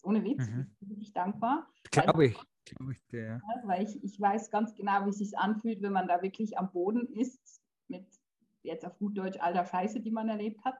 [0.03, 0.75] Ohne Witz, mhm.
[0.81, 1.67] bin ich dankbar.
[1.91, 2.39] Glaube ich.
[2.65, 3.41] Glaube ich dir.
[3.41, 6.57] Ja, weil ich, ich weiß ganz genau, wie es sich anfühlt, wenn man da wirklich
[6.57, 8.05] am Boden ist, mit
[8.63, 10.75] jetzt auf gut Deutsch all der Scheiße, die man erlebt hat.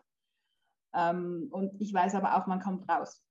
[0.94, 3.22] Ähm, und ich weiß aber auch, man kommt raus.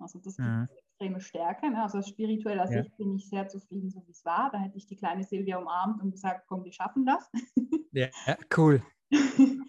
[0.00, 0.68] Also das gibt mhm.
[0.76, 1.70] extreme Stärke.
[1.70, 1.82] Ne?
[1.82, 2.82] Also aus spiritueller ja.
[2.82, 4.50] Sicht bin ich sehr zufrieden, so wie es war.
[4.50, 7.30] Da hätte ich die kleine Silvia umarmt und gesagt, komm, wir schaffen das.
[7.92, 8.08] Ja,
[8.56, 8.82] cool.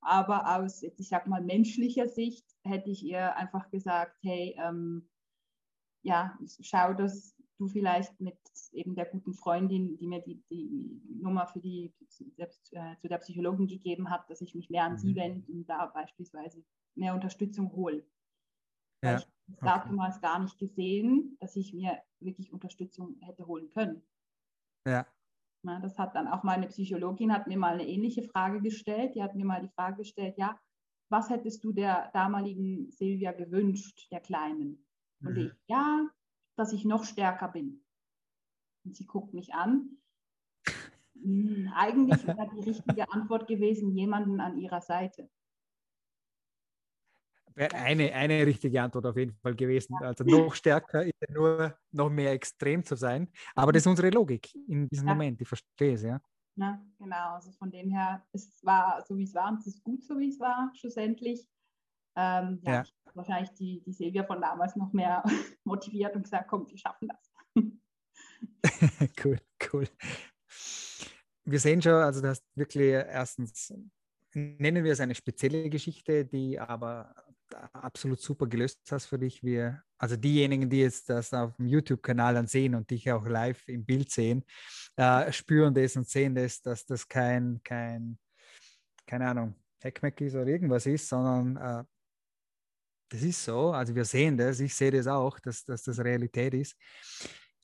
[0.00, 5.08] aber aus, ich sag mal, menschlicher Sicht hätte ich ihr einfach gesagt, hey, ähm,
[6.02, 8.36] ja, schau, dass du vielleicht mit
[8.72, 11.94] eben der guten Freundin, die mir die, die Nummer für die
[12.38, 14.98] äh, zu der Psychologin gegeben hat, dass ich mich mehr an mhm.
[14.98, 16.64] sie wende und da beispielsweise
[16.94, 18.04] mehr Unterstützung hole.
[19.02, 19.26] Ja, ich
[19.60, 19.88] habe okay.
[19.90, 24.02] damals gar nicht gesehen, dass ich mir wirklich Unterstützung hätte holen können.
[24.86, 25.06] Ja.
[25.62, 29.14] Na, das hat dann auch meine Psychologin hat mir mal eine ähnliche Frage gestellt.
[29.14, 30.58] Die hat mir mal die Frage gestellt, ja,
[31.10, 34.86] was hättest du der damaligen Silvia gewünscht, der Kleinen?
[35.22, 35.38] Und mhm.
[35.38, 36.08] ich, ja,
[36.56, 37.84] dass ich noch stärker bin.
[38.84, 39.98] Und sie guckt mich an.
[41.14, 45.28] Hm, eigentlich wäre die richtige Antwort gewesen, jemanden an ihrer Seite.
[47.56, 49.96] Eine, eine richtige Antwort auf jeden Fall gewesen.
[50.00, 50.08] Ja.
[50.08, 53.28] Also noch stärker ist nur noch mehr extrem zu sein.
[53.54, 55.14] Aber das ist unsere Logik in diesem ja.
[55.14, 55.40] Moment.
[55.40, 56.20] Ich verstehe es, ja.
[56.56, 57.34] Ja, genau.
[57.34, 60.18] Also von dem her, es war so, wie es war und es ist gut, so
[60.18, 61.48] wie es war, schlussendlich.
[62.16, 62.84] Ähm, ja, ja.
[63.14, 65.22] wahrscheinlich die, die Silvia von damals noch mehr
[65.64, 67.32] motiviert und gesagt, komm, wir schaffen das.
[69.24, 69.38] cool,
[69.72, 69.88] cool.
[71.44, 73.72] Wir sehen schon, also du hast wirklich erstens,
[74.34, 77.14] nennen wir es eine spezielle Geschichte, die aber
[77.54, 79.42] absolut super gelöst hast für dich.
[79.42, 83.66] Wir, also diejenigen, die jetzt das auf dem YouTube-Kanal dann sehen und dich auch live
[83.68, 84.44] im Bild sehen,
[84.96, 88.18] äh, spüren das und sehen das, dass das kein, kein
[89.10, 91.84] keine Ahnung, Heckmeck ist oder irgendwas ist, sondern äh,
[93.08, 93.72] das ist so.
[93.72, 96.76] Also wir sehen das, ich sehe das auch, dass, dass das Realität ist.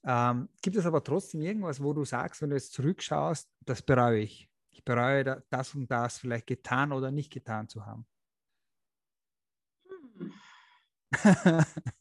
[0.05, 4.21] Ähm, gibt es aber trotzdem irgendwas, wo du sagst, wenn du jetzt zurückschaust, das bereue
[4.21, 4.51] ich.
[4.71, 8.07] Ich bereue das und das vielleicht getan oder nicht getan zu haben.
[11.06, 11.06] Äh,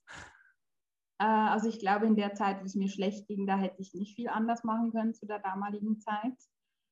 [1.17, 4.15] also ich glaube, in der Zeit, wo es mir schlecht ging, da hätte ich nicht
[4.15, 6.37] viel anders machen können zu der damaligen Zeit.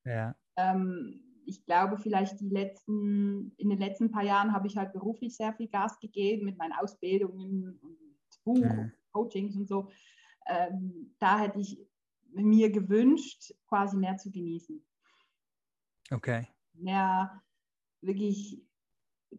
[0.05, 0.35] Ja.
[0.57, 5.35] Ähm, ich glaube, vielleicht die letzten, in den letzten paar Jahren habe ich halt beruflich
[5.35, 7.97] sehr viel Gas gegeben mit meinen Ausbildungen und
[8.43, 8.91] Buch, mhm.
[9.11, 9.89] Coachings und so.
[10.47, 11.79] Ähm, da hätte ich
[12.31, 14.83] mir gewünscht, quasi mehr zu genießen.
[16.11, 16.47] Okay.
[16.73, 17.41] Mehr
[18.01, 18.61] wirklich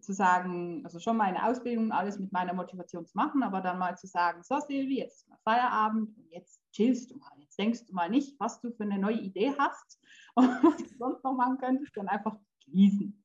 [0.01, 3.97] zu sagen, also schon meine Ausbildung, alles mit meiner Motivation zu machen, aber dann mal
[3.97, 7.31] zu sagen, so Silvi, jetzt ist mal Feierabend und jetzt chillst du mal.
[7.39, 10.01] Jetzt denkst du mal nicht, was du für eine neue Idee hast
[10.35, 13.25] und was du sonst noch machen könntest, dann einfach genießen.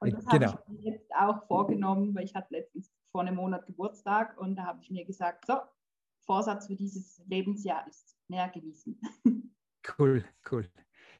[0.00, 0.52] Und das genau.
[0.52, 4.56] habe ich mir jetzt auch vorgenommen, weil ich hatte letztens vor einem Monat Geburtstag und
[4.56, 5.54] da habe ich mir gesagt, so,
[6.24, 9.00] Vorsatz für dieses Lebensjahr ist mehr genießen.
[9.96, 10.70] Cool, cool.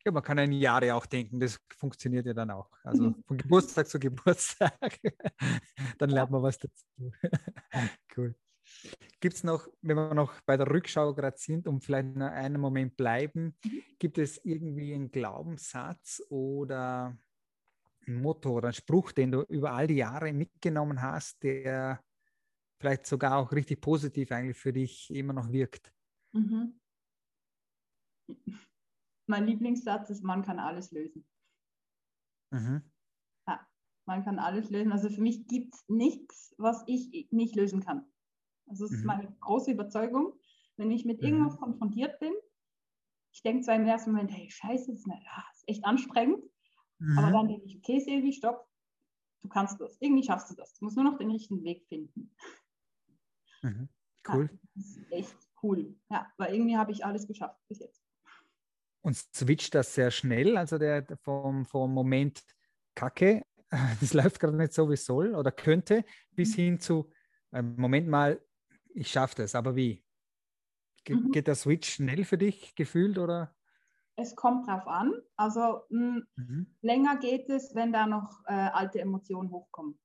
[0.04, 2.70] Ja, man kann an Jahre auch denken, das funktioniert ja dann auch.
[2.82, 3.24] Also mhm.
[3.26, 5.00] von Geburtstag zu Geburtstag,
[5.98, 7.12] dann lernt man was dazu.
[8.16, 8.34] cool.
[9.20, 12.60] Gibt es noch, wenn wir noch bei der Rückschau gerade sind und vielleicht noch einen
[12.60, 13.82] Moment bleiben, mhm.
[13.98, 17.16] gibt es irgendwie einen Glaubenssatz oder
[18.06, 22.00] ein Motto oder einen Spruch, den du über all die Jahre mitgenommen hast, der
[22.78, 25.92] vielleicht sogar auch richtig positiv eigentlich für dich immer noch wirkt?
[26.32, 26.78] Mhm
[29.28, 31.26] mein Lieblingssatz ist, man kann alles lösen.
[32.50, 32.82] Mhm.
[33.46, 33.66] Ja,
[34.06, 34.92] man kann alles lösen.
[34.92, 38.04] Also für mich gibt es nichts, was ich nicht lösen kann.
[38.66, 38.98] Also das mhm.
[38.98, 40.32] ist meine große Überzeugung.
[40.76, 41.60] Wenn ich mit irgendwas mhm.
[41.60, 42.32] konfrontiert bin,
[43.32, 46.42] ich denke zwar im ersten Moment, hey, scheiße, das ist, eine, ja, ist echt anstrengend.
[47.16, 47.32] Aber mhm.
[47.32, 48.68] dann denke ich, okay, Silvi, stopp,
[49.42, 49.96] du kannst das.
[50.00, 50.74] Irgendwie schaffst du das.
[50.74, 52.34] Du musst nur noch den richtigen Weg finden.
[53.62, 53.88] Mhm.
[54.26, 54.50] Cool.
[54.50, 55.96] Ja, das ist echt cool.
[56.10, 58.07] Ja, weil irgendwie habe ich alles geschafft bis jetzt
[59.08, 62.42] und switcht das sehr schnell, also der vom, vom Moment
[62.94, 63.42] Kacke,
[64.00, 66.62] das läuft gerade nicht so, wie es soll oder könnte, bis mhm.
[66.62, 67.10] hin zu
[67.52, 68.38] äh, Moment mal,
[68.90, 70.04] ich schaffe das, aber wie?
[71.04, 71.32] Ge mhm.
[71.32, 73.56] Geht der Switch schnell für dich gefühlt oder?
[74.16, 75.14] Es kommt drauf an.
[75.36, 76.76] Also mh, mhm.
[76.82, 79.98] länger geht es, wenn da noch äh, alte Emotionen hochkommen.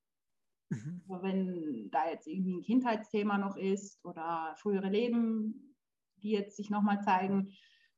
[0.70, 1.02] Mhm.
[1.10, 5.76] Also wenn da jetzt irgendwie ein Kindheitsthema noch ist oder frühere Leben,
[6.22, 7.52] die jetzt sich nochmal zeigen,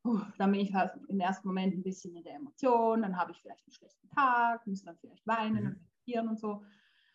[0.05, 3.31] uh, dann bin ich halt im ersten Moment ein bisschen in der Emotion, dann habe
[3.31, 5.63] ich vielleicht einen schlechten Tag, muss dann vielleicht weinen
[6.05, 6.19] mhm.
[6.19, 6.63] und und so.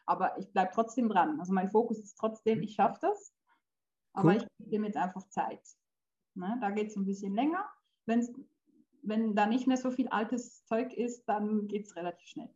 [0.06, 1.38] Aber ich bleibe trotzdem dran.
[1.38, 3.32] Also mein Fokus ist trotzdem, ich schaffe das,
[4.12, 4.36] aber cool.
[4.36, 5.62] ich gebe dem jetzt einfach Zeit.
[6.34, 6.58] Ne?
[6.60, 7.64] Da geht es ein bisschen länger.
[8.06, 8.32] Wenn's,
[9.02, 12.50] wenn da nicht mehr so viel altes Zeug ist, dann geht es relativ schnell.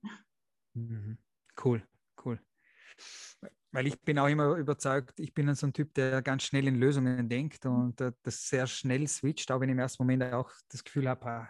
[0.74, 1.18] Mhm.
[1.62, 1.86] Cool,
[2.24, 2.40] cool.
[3.72, 6.76] Weil ich bin auch immer überzeugt, ich bin so ein Typ, der ganz schnell in
[6.76, 10.50] Lösungen denkt und äh, das sehr schnell switcht, auch wenn ich im ersten Moment auch
[10.68, 11.48] das Gefühl habe, ah,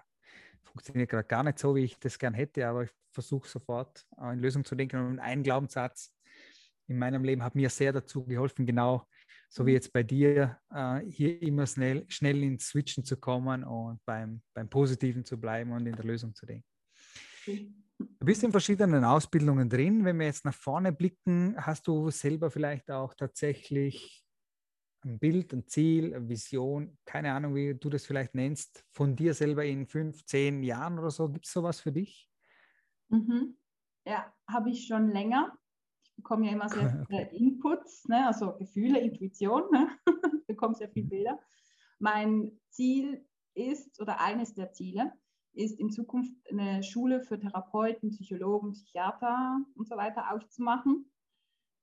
[0.63, 4.41] funktioniert gerade gar nicht so, wie ich das gern hätte, aber ich versuche sofort in
[4.41, 4.97] Lösungen zu denken.
[4.97, 6.13] Und ein Glaubenssatz
[6.89, 9.07] in meinem Leben hat mir sehr dazu geholfen, genau
[9.49, 9.75] so wie mhm.
[9.75, 14.69] jetzt bei dir, äh, hier immer schnell, schnell ins Switchen zu kommen und beim, beim
[14.69, 16.67] Positiven zu bleiben und in der Lösung zu denken.
[17.99, 20.05] Du bist in verschiedenen Ausbildungen drin.
[20.05, 24.25] Wenn wir jetzt nach vorne blicken, hast du selber vielleicht auch tatsächlich
[25.05, 29.35] ein Bild, ein Ziel, eine Vision, keine Ahnung, wie du das vielleicht nennst, von dir
[29.35, 31.29] selber in fünf, zehn Jahren oder so?
[31.29, 32.29] Gibt es sowas für dich?
[33.11, 33.57] Mhm.
[34.07, 35.57] Ja, habe ich schon länger.
[36.03, 38.27] Ich bekomme ja immer sehr viele Inputs, ne?
[38.27, 39.71] also Gefühle, Intuition.
[39.71, 39.89] Ne?
[40.41, 41.11] ich bekomme sehr viele mhm.
[41.11, 41.41] Bilder.
[41.99, 43.25] Mein Ziel
[43.55, 45.13] ist, oder eines der Ziele,
[45.55, 51.11] ist in Zukunft eine Schule für Therapeuten, Psychologen, Psychiater und so weiter aufzumachen,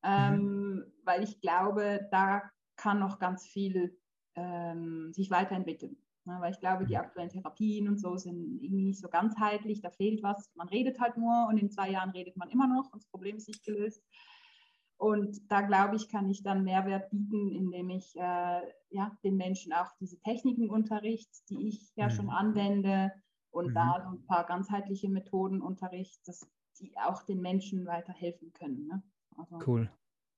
[0.04, 0.84] ähm, mhm.
[1.04, 2.44] weil ich glaube, da
[2.76, 3.98] kann noch ganz viel
[4.36, 5.98] ähm, sich weiterentwickeln.
[6.26, 9.90] Ja, weil ich glaube, die aktuellen Therapien und so sind irgendwie nicht so ganzheitlich, da
[9.90, 10.52] fehlt was.
[10.56, 13.38] Man redet halt nur und in zwei Jahren redet man immer noch und das Problem
[13.38, 14.04] ist nicht gelöst.
[14.98, 18.62] Und da glaube ich, kann ich dann Mehrwert bieten, indem ich äh,
[18.92, 22.12] ja, den Menschen auch diese Techniken unterricht, die ich ja mhm.
[22.12, 23.12] schon anwende
[23.52, 23.74] und mhm.
[23.74, 26.50] da so ein paar ganzheitliche Methoden unterricht, dass
[26.80, 28.88] die auch den Menschen weiterhelfen können.
[28.88, 29.04] Ne?
[29.38, 29.92] Also, cool.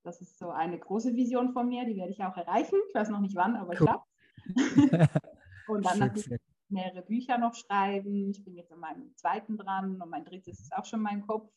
[0.03, 2.76] Das ist so eine große Vision von mir, die werde ich auch erreichen.
[2.89, 3.99] Ich weiß noch nicht wann, aber cool.
[4.45, 5.09] ich
[5.68, 8.32] Und dann natürlich mehrere Bücher noch schreiben.
[8.32, 11.49] Ich bin jetzt an meinem zweiten dran und mein drittes ist auch schon mein Kopf.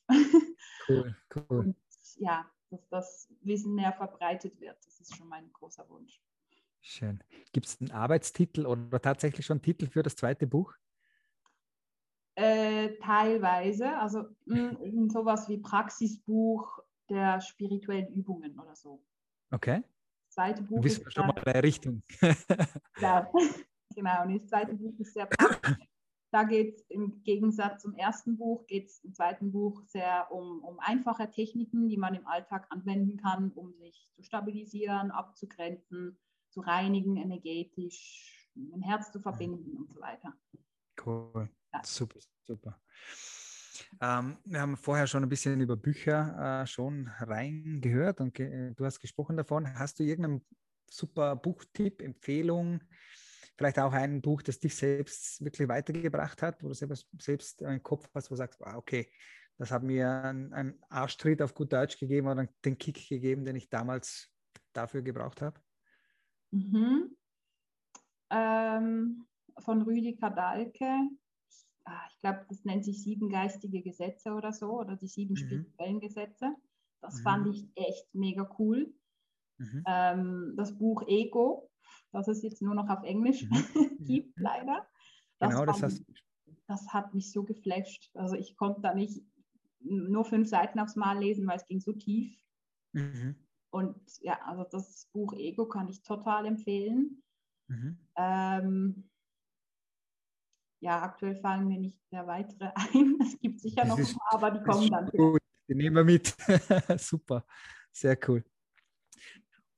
[0.88, 1.58] Cool, cool.
[1.58, 1.76] Und
[2.16, 4.76] ja, dass das Wissen mehr verbreitet wird.
[4.84, 6.20] Das ist schon mein großer Wunsch.
[6.80, 7.22] Schön.
[7.52, 10.74] Gibt es einen Arbeitstitel oder tatsächlich schon einen Titel für das zweite Buch?
[12.38, 19.02] Äh, teilweise, also mh, hm, sowas wie Praxisbuch der spirituellen Übungen oder so.
[19.50, 19.82] Okay.
[20.26, 20.84] Das zweite Buch.
[20.84, 22.02] Wissen wir schon mal in der Richtung.
[23.00, 23.30] ja,
[23.94, 24.22] genau.
[24.24, 25.88] Und das zweite Buch ist sehr praktisch.
[26.30, 30.62] Da geht es im Gegensatz zum ersten Buch, geht es im zweiten Buch sehr um,
[30.62, 36.18] um einfache Techniken, die man im Alltag anwenden kann, um sich zu stabilisieren, abzugrenzen,
[36.50, 40.34] zu reinigen, energetisch, ein Herz zu verbinden und so weiter.
[41.02, 41.48] Cool.
[41.76, 41.82] Ja.
[41.84, 42.80] Super, super.
[44.00, 48.84] Ähm, wir haben vorher schon ein bisschen über Bücher äh, schon reingehört und ge du
[48.84, 49.78] hast gesprochen davon.
[49.78, 50.44] Hast du irgendeinen
[50.90, 52.80] super Buchtipp, Empfehlung,
[53.56, 57.82] vielleicht auch ein Buch, das dich selbst wirklich weitergebracht hat, wo du selbst, selbst einen
[57.82, 59.10] Kopf hast, wo du sagst, okay,
[59.58, 63.56] das hat mir einen, einen Arschtritt auf gut Deutsch gegeben oder den Kick gegeben, den
[63.56, 64.30] ich damals
[64.72, 65.60] dafür gebraucht habe?
[66.50, 67.16] Mhm.
[68.30, 69.26] Ähm,
[69.58, 71.08] von Rüdiger Dahlke.
[71.86, 75.36] Ah, ich glaube, das nennt sich sieben geistige Gesetze oder so, oder die sieben mhm.
[75.36, 76.54] spirituellen Gesetze.
[77.00, 77.22] Das mhm.
[77.22, 78.92] fand ich echt mega cool.
[79.58, 79.84] Mhm.
[79.86, 81.70] Ähm, das Buch Ego
[82.12, 83.98] dass es jetzt nur noch auf Englisch mhm.
[84.06, 84.86] gibt, leider.
[85.38, 86.04] Das genau, das, hast
[86.66, 88.10] das hat mich so geflasht.
[88.14, 89.22] Also ich konnte da nicht
[89.80, 92.34] nur fünf Seiten aufs Mal lesen, weil es ging so tief.
[92.92, 93.36] Mhm.
[93.70, 97.22] Und ja, also das Buch Ego kann ich total empfehlen.
[97.68, 97.98] Mhm.
[98.16, 99.10] Ähm,
[100.80, 103.18] ja, aktuell fallen mir nicht mehr weitere ein.
[103.20, 105.06] Es gibt sicher das noch ist, ein paar, aber die kommen dann.
[105.10, 105.40] Gut.
[105.68, 106.34] Die nehmen wir mit.
[106.98, 107.44] Super,
[107.92, 108.44] sehr cool.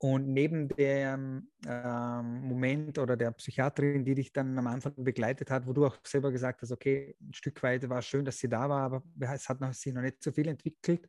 [0.00, 5.66] Und neben dem ähm, Moment oder der Psychiaterin, die dich dann am Anfang begleitet hat,
[5.66, 8.48] wo du auch selber gesagt hast, okay, ein Stück weit war es schön, dass sie
[8.48, 11.04] da war, aber es hat noch, sich noch nicht so viel entwickelt.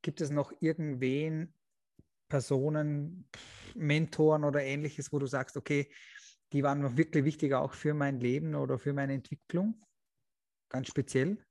[0.00, 1.52] Gibt es noch irgendwen,
[2.30, 3.28] Personen,
[3.74, 5.92] Mentoren oder ähnliches, wo du sagst, okay,
[6.52, 9.82] die waren noch wirklich wichtig auch für mein Leben oder für meine Entwicklung?
[10.68, 11.44] Ganz speziell?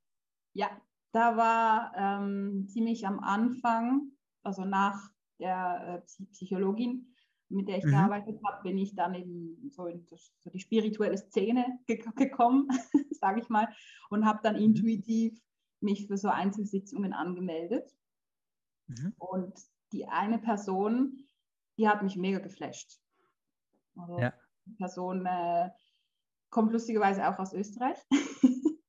[0.54, 0.70] Ja,
[1.12, 7.14] da war ähm, ziemlich am Anfang, also nach der äh, Psychologin,
[7.48, 7.90] mit der ich mhm.
[7.90, 12.68] gearbeitet habe, bin ich dann eben so in so die spirituelle Szene ge gekommen,
[13.10, 13.68] sage ich mal,
[14.08, 14.62] und habe dann mhm.
[14.62, 15.38] intuitiv
[15.80, 17.94] mich für so Einzelsitzungen angemeldet.
[18.86, 19.14] Mhm.
[19.18, 19.54] Und
[19.92, 21.28] die eine Person,
[21.76, 22.98] die hat mich mega geflasht.
[23.96, 24.32] Also ja.
[24.66, 25.70] Die Person äh,
[26.50, 27.98] kommt lustigerweise auch aus Österreich.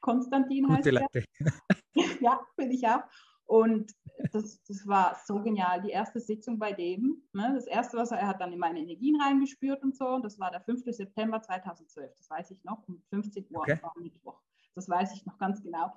[0.00, 1.24] Konstantin Gute heißt Leute.
[2.20, 3.02] ja, bin ich auch.
[3.46, 3.92] Und
[4.32, 5.80] das, das war so genial.
[5.82, 8.80] Die erste Sitzung bei dem, ne, das erste, was er, er hat dann in meine
[8.80, 10.08] Energien reingespürt und so.
[10.08, 10.82] Und das war der 5.
[10.86, 12.12] September 2012.
[12.16, 13.78] Das weiß ich noch, um 15 Uhr okay.
[13.82, 14.40] am Mittwoch.
[14.74, 15.92] Das weiß ich noch ganz genau.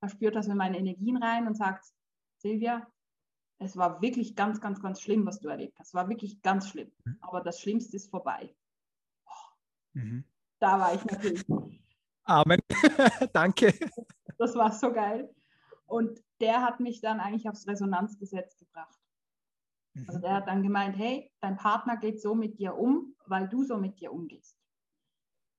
[0.00, 1.84] Er spürt das in meine Energien rein und sagt,
[2.36, 2.86] Silvia,
[3.58, 5.88] es war wirklich ganz, ganz, ganz schlimm, was du erlebt hast.
[5.88, 6.90] Es war wirklich ganz schlimm.
[7.04, 7.18] Mhm.
[7.20, 8.54] Aber das Schlimmste ist vorbei.
[9.26, 9.54] Oh.
[9.94, 10.24] Mhm.
[10.60, 11.44] Da war ich natürlich.
[12.24, 12.60] Amen.
[13.32, 13.74] Danke.
[14.38, 15.34] Das war so geil.
[15.86, 18.98] Und der hat mich dann eigentlich aufs Resonanzgesetz gebracht.
[20.06, 23.64] Also der hat dann gemeint, hey, dein Partner geht so mit dir um, weil du
[23.64, 24.56] so mit dir umgehst.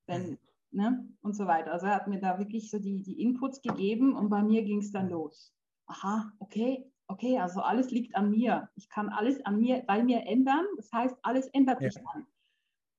[0.05, 0.37] Wenn, mhm.
[0.71, 1.09] ne?
[1.21, 1.73] Und so weiter.
[1.73, 4.79] Also er hat mir da wirklich so die, die Inputs gegeben und bei mir ging
[4.79, 5.53] es dann los.
[5.87, 8.69] Aha, okay, okay, also alles liegt an mir.
[8.75, 10.65] Ich kann alles an mir, bei mir ändern.
[10.77, 12.27] Das heißt, alles ändert sich dann.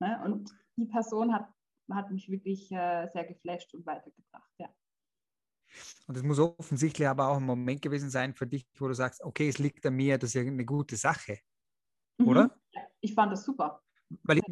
[0.00, 0.20] Ne?
[0.24, 1.48] Und die Person hat,
[1.90, 4.68] hat mich wirklich äh, sehr geflasht und weitergebracht, ja.
[6.08, 9.22] Und es muss offensichtlich aber auch ein Moment gewesen sein für dich, wo du sagst,
[9.22, 11.38] okay, es liegt an mir, das ist eine gute Sache.
[12.18, 12.28] Mhm.
[12.28, 12.60] Oder?
[13.00, 13.80] Ich fand das super.
[14.24, 14.44] Weil, ich,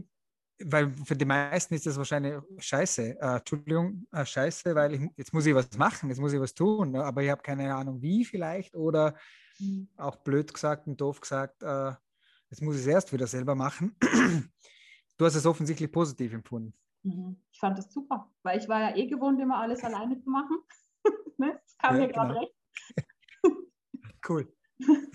[0.65, 3.19] weil für die meisten ist das wahrscheinlich scheiße.
[3.21, 6.55] Äh, Entschuldigung, äh, scheiße, weil ich, jetzt muss ich was machen, jetzt muss ich was
[6.55, 7.05] tun, ne?
[7.05, 9.17] aber ich habe keine Ahnung wie vielleicht oder
[9.59, 9.89] mhm.
[9.97, 11.93] auch blöd gesagt und doof gesagt, äh,
[12.51, 13.97] jetzt muss ich es erst wieder selber machen.
[15.19, 16.73] Du hast es offensichtlich positiv empfunden.
[17.03, 17.43] Mhm.
[17.51, 20.59] Ich fand das super, weil ich war ja eh gewohnt, immer alles alleine zu machen.
[21.39, 21.61] ne?
[21.61, 22.41] Das kam ja, mir gerade genau.
[22.41, 22.55] recht.
[24.29, 24.57] cool.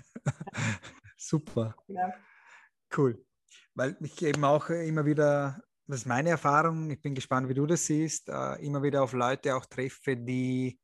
[1.16, 1.74] super.
[1.86, 2.12] Ja.
[2.94, 3.24] Cool.
[3.74, 7.66] Weil ich eben auch immer wieder, das ist meine Erfahrung, ich bin gespannt, wie du
[7.66, 10.78] das siehst, äh, immer wieder auf Leute auch treffe, die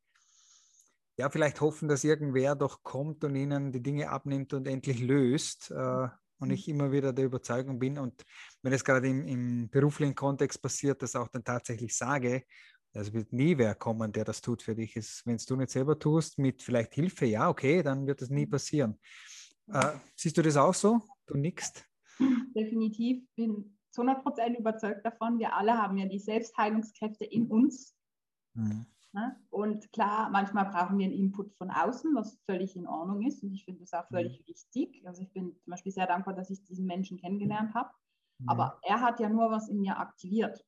[1.21, 5.71] ja vielleicht hoffen, dass irgendwer doch kommt und ihnen die Dinge abnimmt und endlich löst.
[5.71, 6.09] Äh,
[6.41, 6.55] und mhm.
[6.55, 8.25] ich immer wieder der Überzeugung bin und
[8.63, 12.45] wenn es gerade im, im beruflichen Kontext passiert, das auch dann tatsächlich sage,
[12.93, 14.97] es wird nie wer kommen, der das tut für dich.
[15.25, 18.47] Wenn es du nicht selber tust, mit vielleicht Hilfe, ja, okay, dann wird das nie
[18.47, 18.51] mhm.
[18.51, 18.99] passieren.
[19.69, 21.01] Äh, siehst du das auch so?
[21.27, 21.85] Du nickst?
[22.57, 25.39] Definitiv, bin zu 100% überzeugt davon.
[25.39, 27.95] Wir alle haben ja die Selbstheilungskräfte in uns.
[28.55, 28.87] Mhm.
[29.13, 29.37] Ne?
[29.51, 33.43] Und klar, manchmal brauchen wir einen Input von außen, was völlig in Ordnung ist.
[33.43, 34.47] Und ich finde das auch völlig mhm.
[34.47, 35.03] wichtig.
[35.07, 37.91] Also ich bin zum Beispiel sehr dankbar, dass ich diesen Menschen kennengelernt habe.
[38.39, 38.49] Mhm.
[38.49, 40.65] Aber er hat ja nur was in mir aktiviert.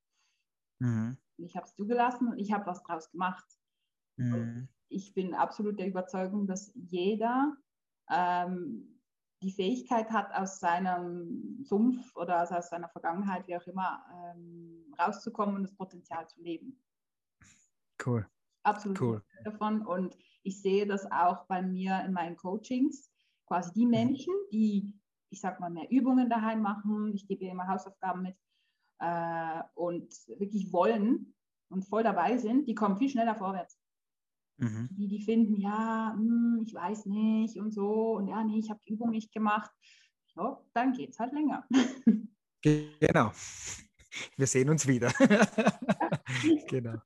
[0.80, 1.18] Mhm.
[1.36, 3.46] Ich habe es zugelassen und ich habe was draus gemacht.
[4.16, 4.68] Mhm.
[4.88, 7.56] Ich bin absolut der Überzeugung, dass jeder
[8.10, 9.00] ähm,
[9.42, 14.94] die Fähigkeit hat, aus seinem Sumpf oder also aus seiner Vergangenheit, wie auch immer, ähm,
[14.98, 16.78] rauszukommen und das Potenzial zu leben.
[18.04, 18.26] Cool.
[18.64, 19.22] Absolut cool.
[19.44, 19.84] davon.
[19.86, 23.10] Und ich sehe das auch bei mir in meinen Coachings.
[23.46, 23.90] Quasi die mhm.
[23.90, 24.92] Menschen, die,
[25.30, 28.36] ich sag mal, mehr Übungen daheim machen, ich gebe immer Hausaufgaben mit
[28.98, 31.34] äh, und wirklich wollen
[31.68, 33.78] und voll dabei sind, die kommen viel schneller vorwärts.
[34.58, 34.88] Mhm.
[34.92, 38.80] Die, die finden, ja, hm, ich weiß nicht und so und ja, nee, ich habe
[38.86, 39.70] die Übung nicht gemacht.
[40.36, 41.66] Ja, dann geht es halt länger.
[42.64, 43.32] Genau.
[44.36, 45.12] Wir sehen uns wieder.
[46.68, 46.98] genau.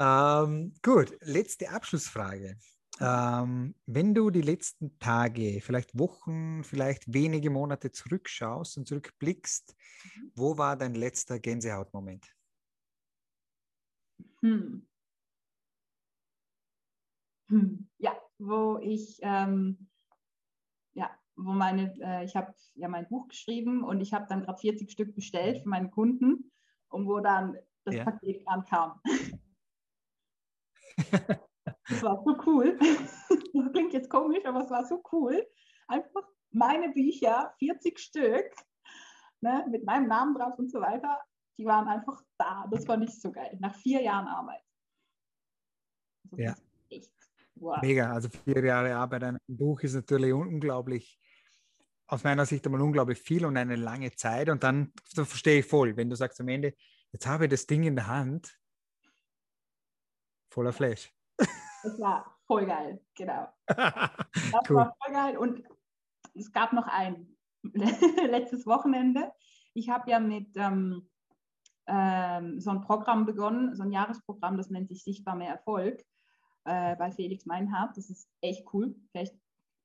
[0.00, 2.56] Ähm, gut, letzte Abschlussfrage.
[3.00, 10.32] Ähm, wenn du die letzten Tage, vielleicht Wochen, vielleicht wenige Monate zurückschaust und zurückblickst, mhm.
[10.34, 12.34] wo war dein letzter Gänsehautmoment?
[14.40, 14.86] Hm.
[17.48, 17.88] Hm.
[17.98, 19.90] Ja, wo ich, ähm,
[20.94, 24.58] ja, wo meine, äh, ich habe ja mein Buch geschrieben und ich habe dann gerade
[24.58, 26.50] 40 Stück bestellt für meine Kunden
[26.88, 28.04] und wo dann das ja.
[28.04, 28.98] Paket ankam.
[31.88, 32.78] Das war so cool.
[33.52, 35.46] Das klingt jetzt komisch, aber es war so cool.
[35.88, 38.50] Einfach meine Bücher, 40 Stück,
[39.40, 41.20] ne, mit meinem Namen drauf und so weiter,
[41.58, 42.66] die waren einfach da.
[42.70, 43.56] Das fand ich so geil.
[43.60, 44.62] Nach vier Jahren Arbeit.
[46.30, 46.54] Also ja.
[46.88, 47.12] Echt,
[47.56, 47.80] wow.
[47.82, 48.12] Mega.
[48.12, 51.18] Also vier Jahre Arbeit an einem Buch ist natürlich unglaublich,
[52.06, 54.48] aus meiner Sicht einmal unglaublich viel und eine lange Zeit.
[54.48, 56.74] Und dann, das verstehe ich voll, wenn du sagst am Ende,
[57.12, 58.59] jetzt habe ich das Ding in der Hand,
[60.50, 61.12] voller Flash.
[61.82, 63.48] Das war voll geil, genau.
[63.66, 64.76] Das cool.
[64.76, 65.38] war voll geil.
[65.38, 65.62] Und
[66.34, 69.32] es gab noch ein letztes Wochenende.
[69.72, 71.08] Ich habe ja mit ähm,
[71.86, 76.04] ähm, so ein Programm begonnen, so ein Jahresprogramm, das nennt sich Sichtbar mehr Erfolg
[76.64, 77.96] äh, bei Felix Meinhardt.
[77.96, 78.94] Das ist echt cool.
[79.10, 79.34] Vielleicht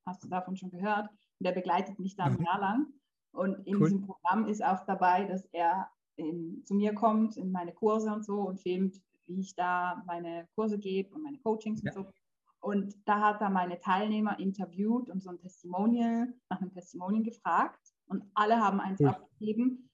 [0.04, 1.08] hast du davon schon gehört.
[1.08, 2.44] Und der begleitet mich da ein mhm.
[2.44, 2.86] Jahr lang.
[3.32, 3.84] Und in cool.
[3.84, 8.24] diesem Programm ist auch dabei, dass er in, zu mir kommt in meine Kurse und
[8.24, 11.90] so und filmt, wie ich da meine Kurse gebe und meine Coachings ja.
[11.90, 12.12] und so.
[12.60, 17.80] Und da hat er meine Teilnehmer interviewt und so ein Testimonial, nach einem Testimonial gefragt.
[18.06, 19.10] Und alle haben eins ja.
[19.10, 19.90] abgegeben.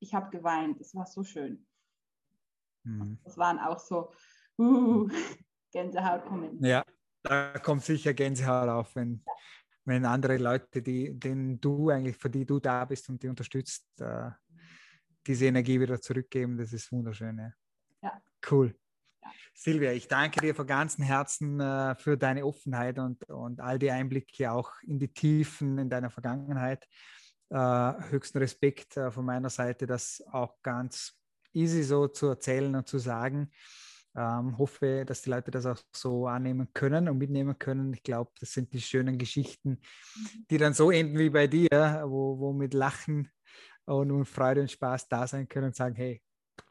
[0.00, 0.80] Ich habe geweint.
[0.80, 1.66] Es war so schön.
[2.84, 3.18] Mhm.
[3.24, 4.12] Das waren auch so
[4.58, 5.08] uh,
[5.72, 6.66] Gänsehautmomente.
[6.66, 6.84] Ja,
[7.22, 9.32] da kommt sicher Gänsehaut auf, wenn, ja.
[9.84, 13.86] wenn andere Leute, die, denen du eigentlich, für die du da bist und die unterstützt,
[14.00, 14.30] äh,
[15.26, 16.56] diese Energie wieder zurückgeben.
[16.56, 17.38] Das ist wunderschön.
[17.38, 17.52] Ja.
[18.48, 18.74] Cool.
[19.54, 23.90] Silvia, ich danke dir von ganzem Herzen äh, für deine Offenheit und, und all die
[23.90, 26.86] Einblicke auch in die Tiefen in deiner Vergangenheit.
[27.50, 31.14] Äh, höchsten Respekt äh, von meiner Seite, das auch ganz
[31.52, 33.50] easy so zu erzählen und zu sagen.
[34.16, 37.92] Ähm, hoffe, dass die Leute das auch so annehmen können und mitnehmen können.
[37.92, 40.46] Ich glaube, das sind die schönen Geschichten, mhm.
[40.50, 43.28] die dann so enden wie bei dir, wo, wo mit Lachen
[43.86, 46.22] und Freude und Spaß da sein können und sagen, hey,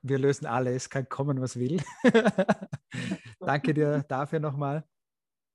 [0.02, 1.82] wir lösen alles, kann kommen, was will.
[3.40, 4.84] Danke dir dafür nochmal.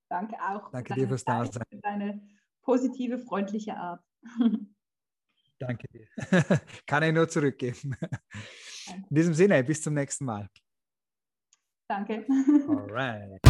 [0.08, 0.70] Danke auch.
[0.70, 1.62] Danke dir fürs Dasein.
[1.70, 2.22] Für deine
[2.62, 4.04] positive, freundliche Art.
[5.58, 6.06] Danke dir.
[6.86, 7.96] Kann ich nur zurückgeben.
[8.88, 10.48] In diesem Sinne, bis zum nächsten Mal.
[11.88, 12.26] Danke.
[12.68, 13.40] Alright.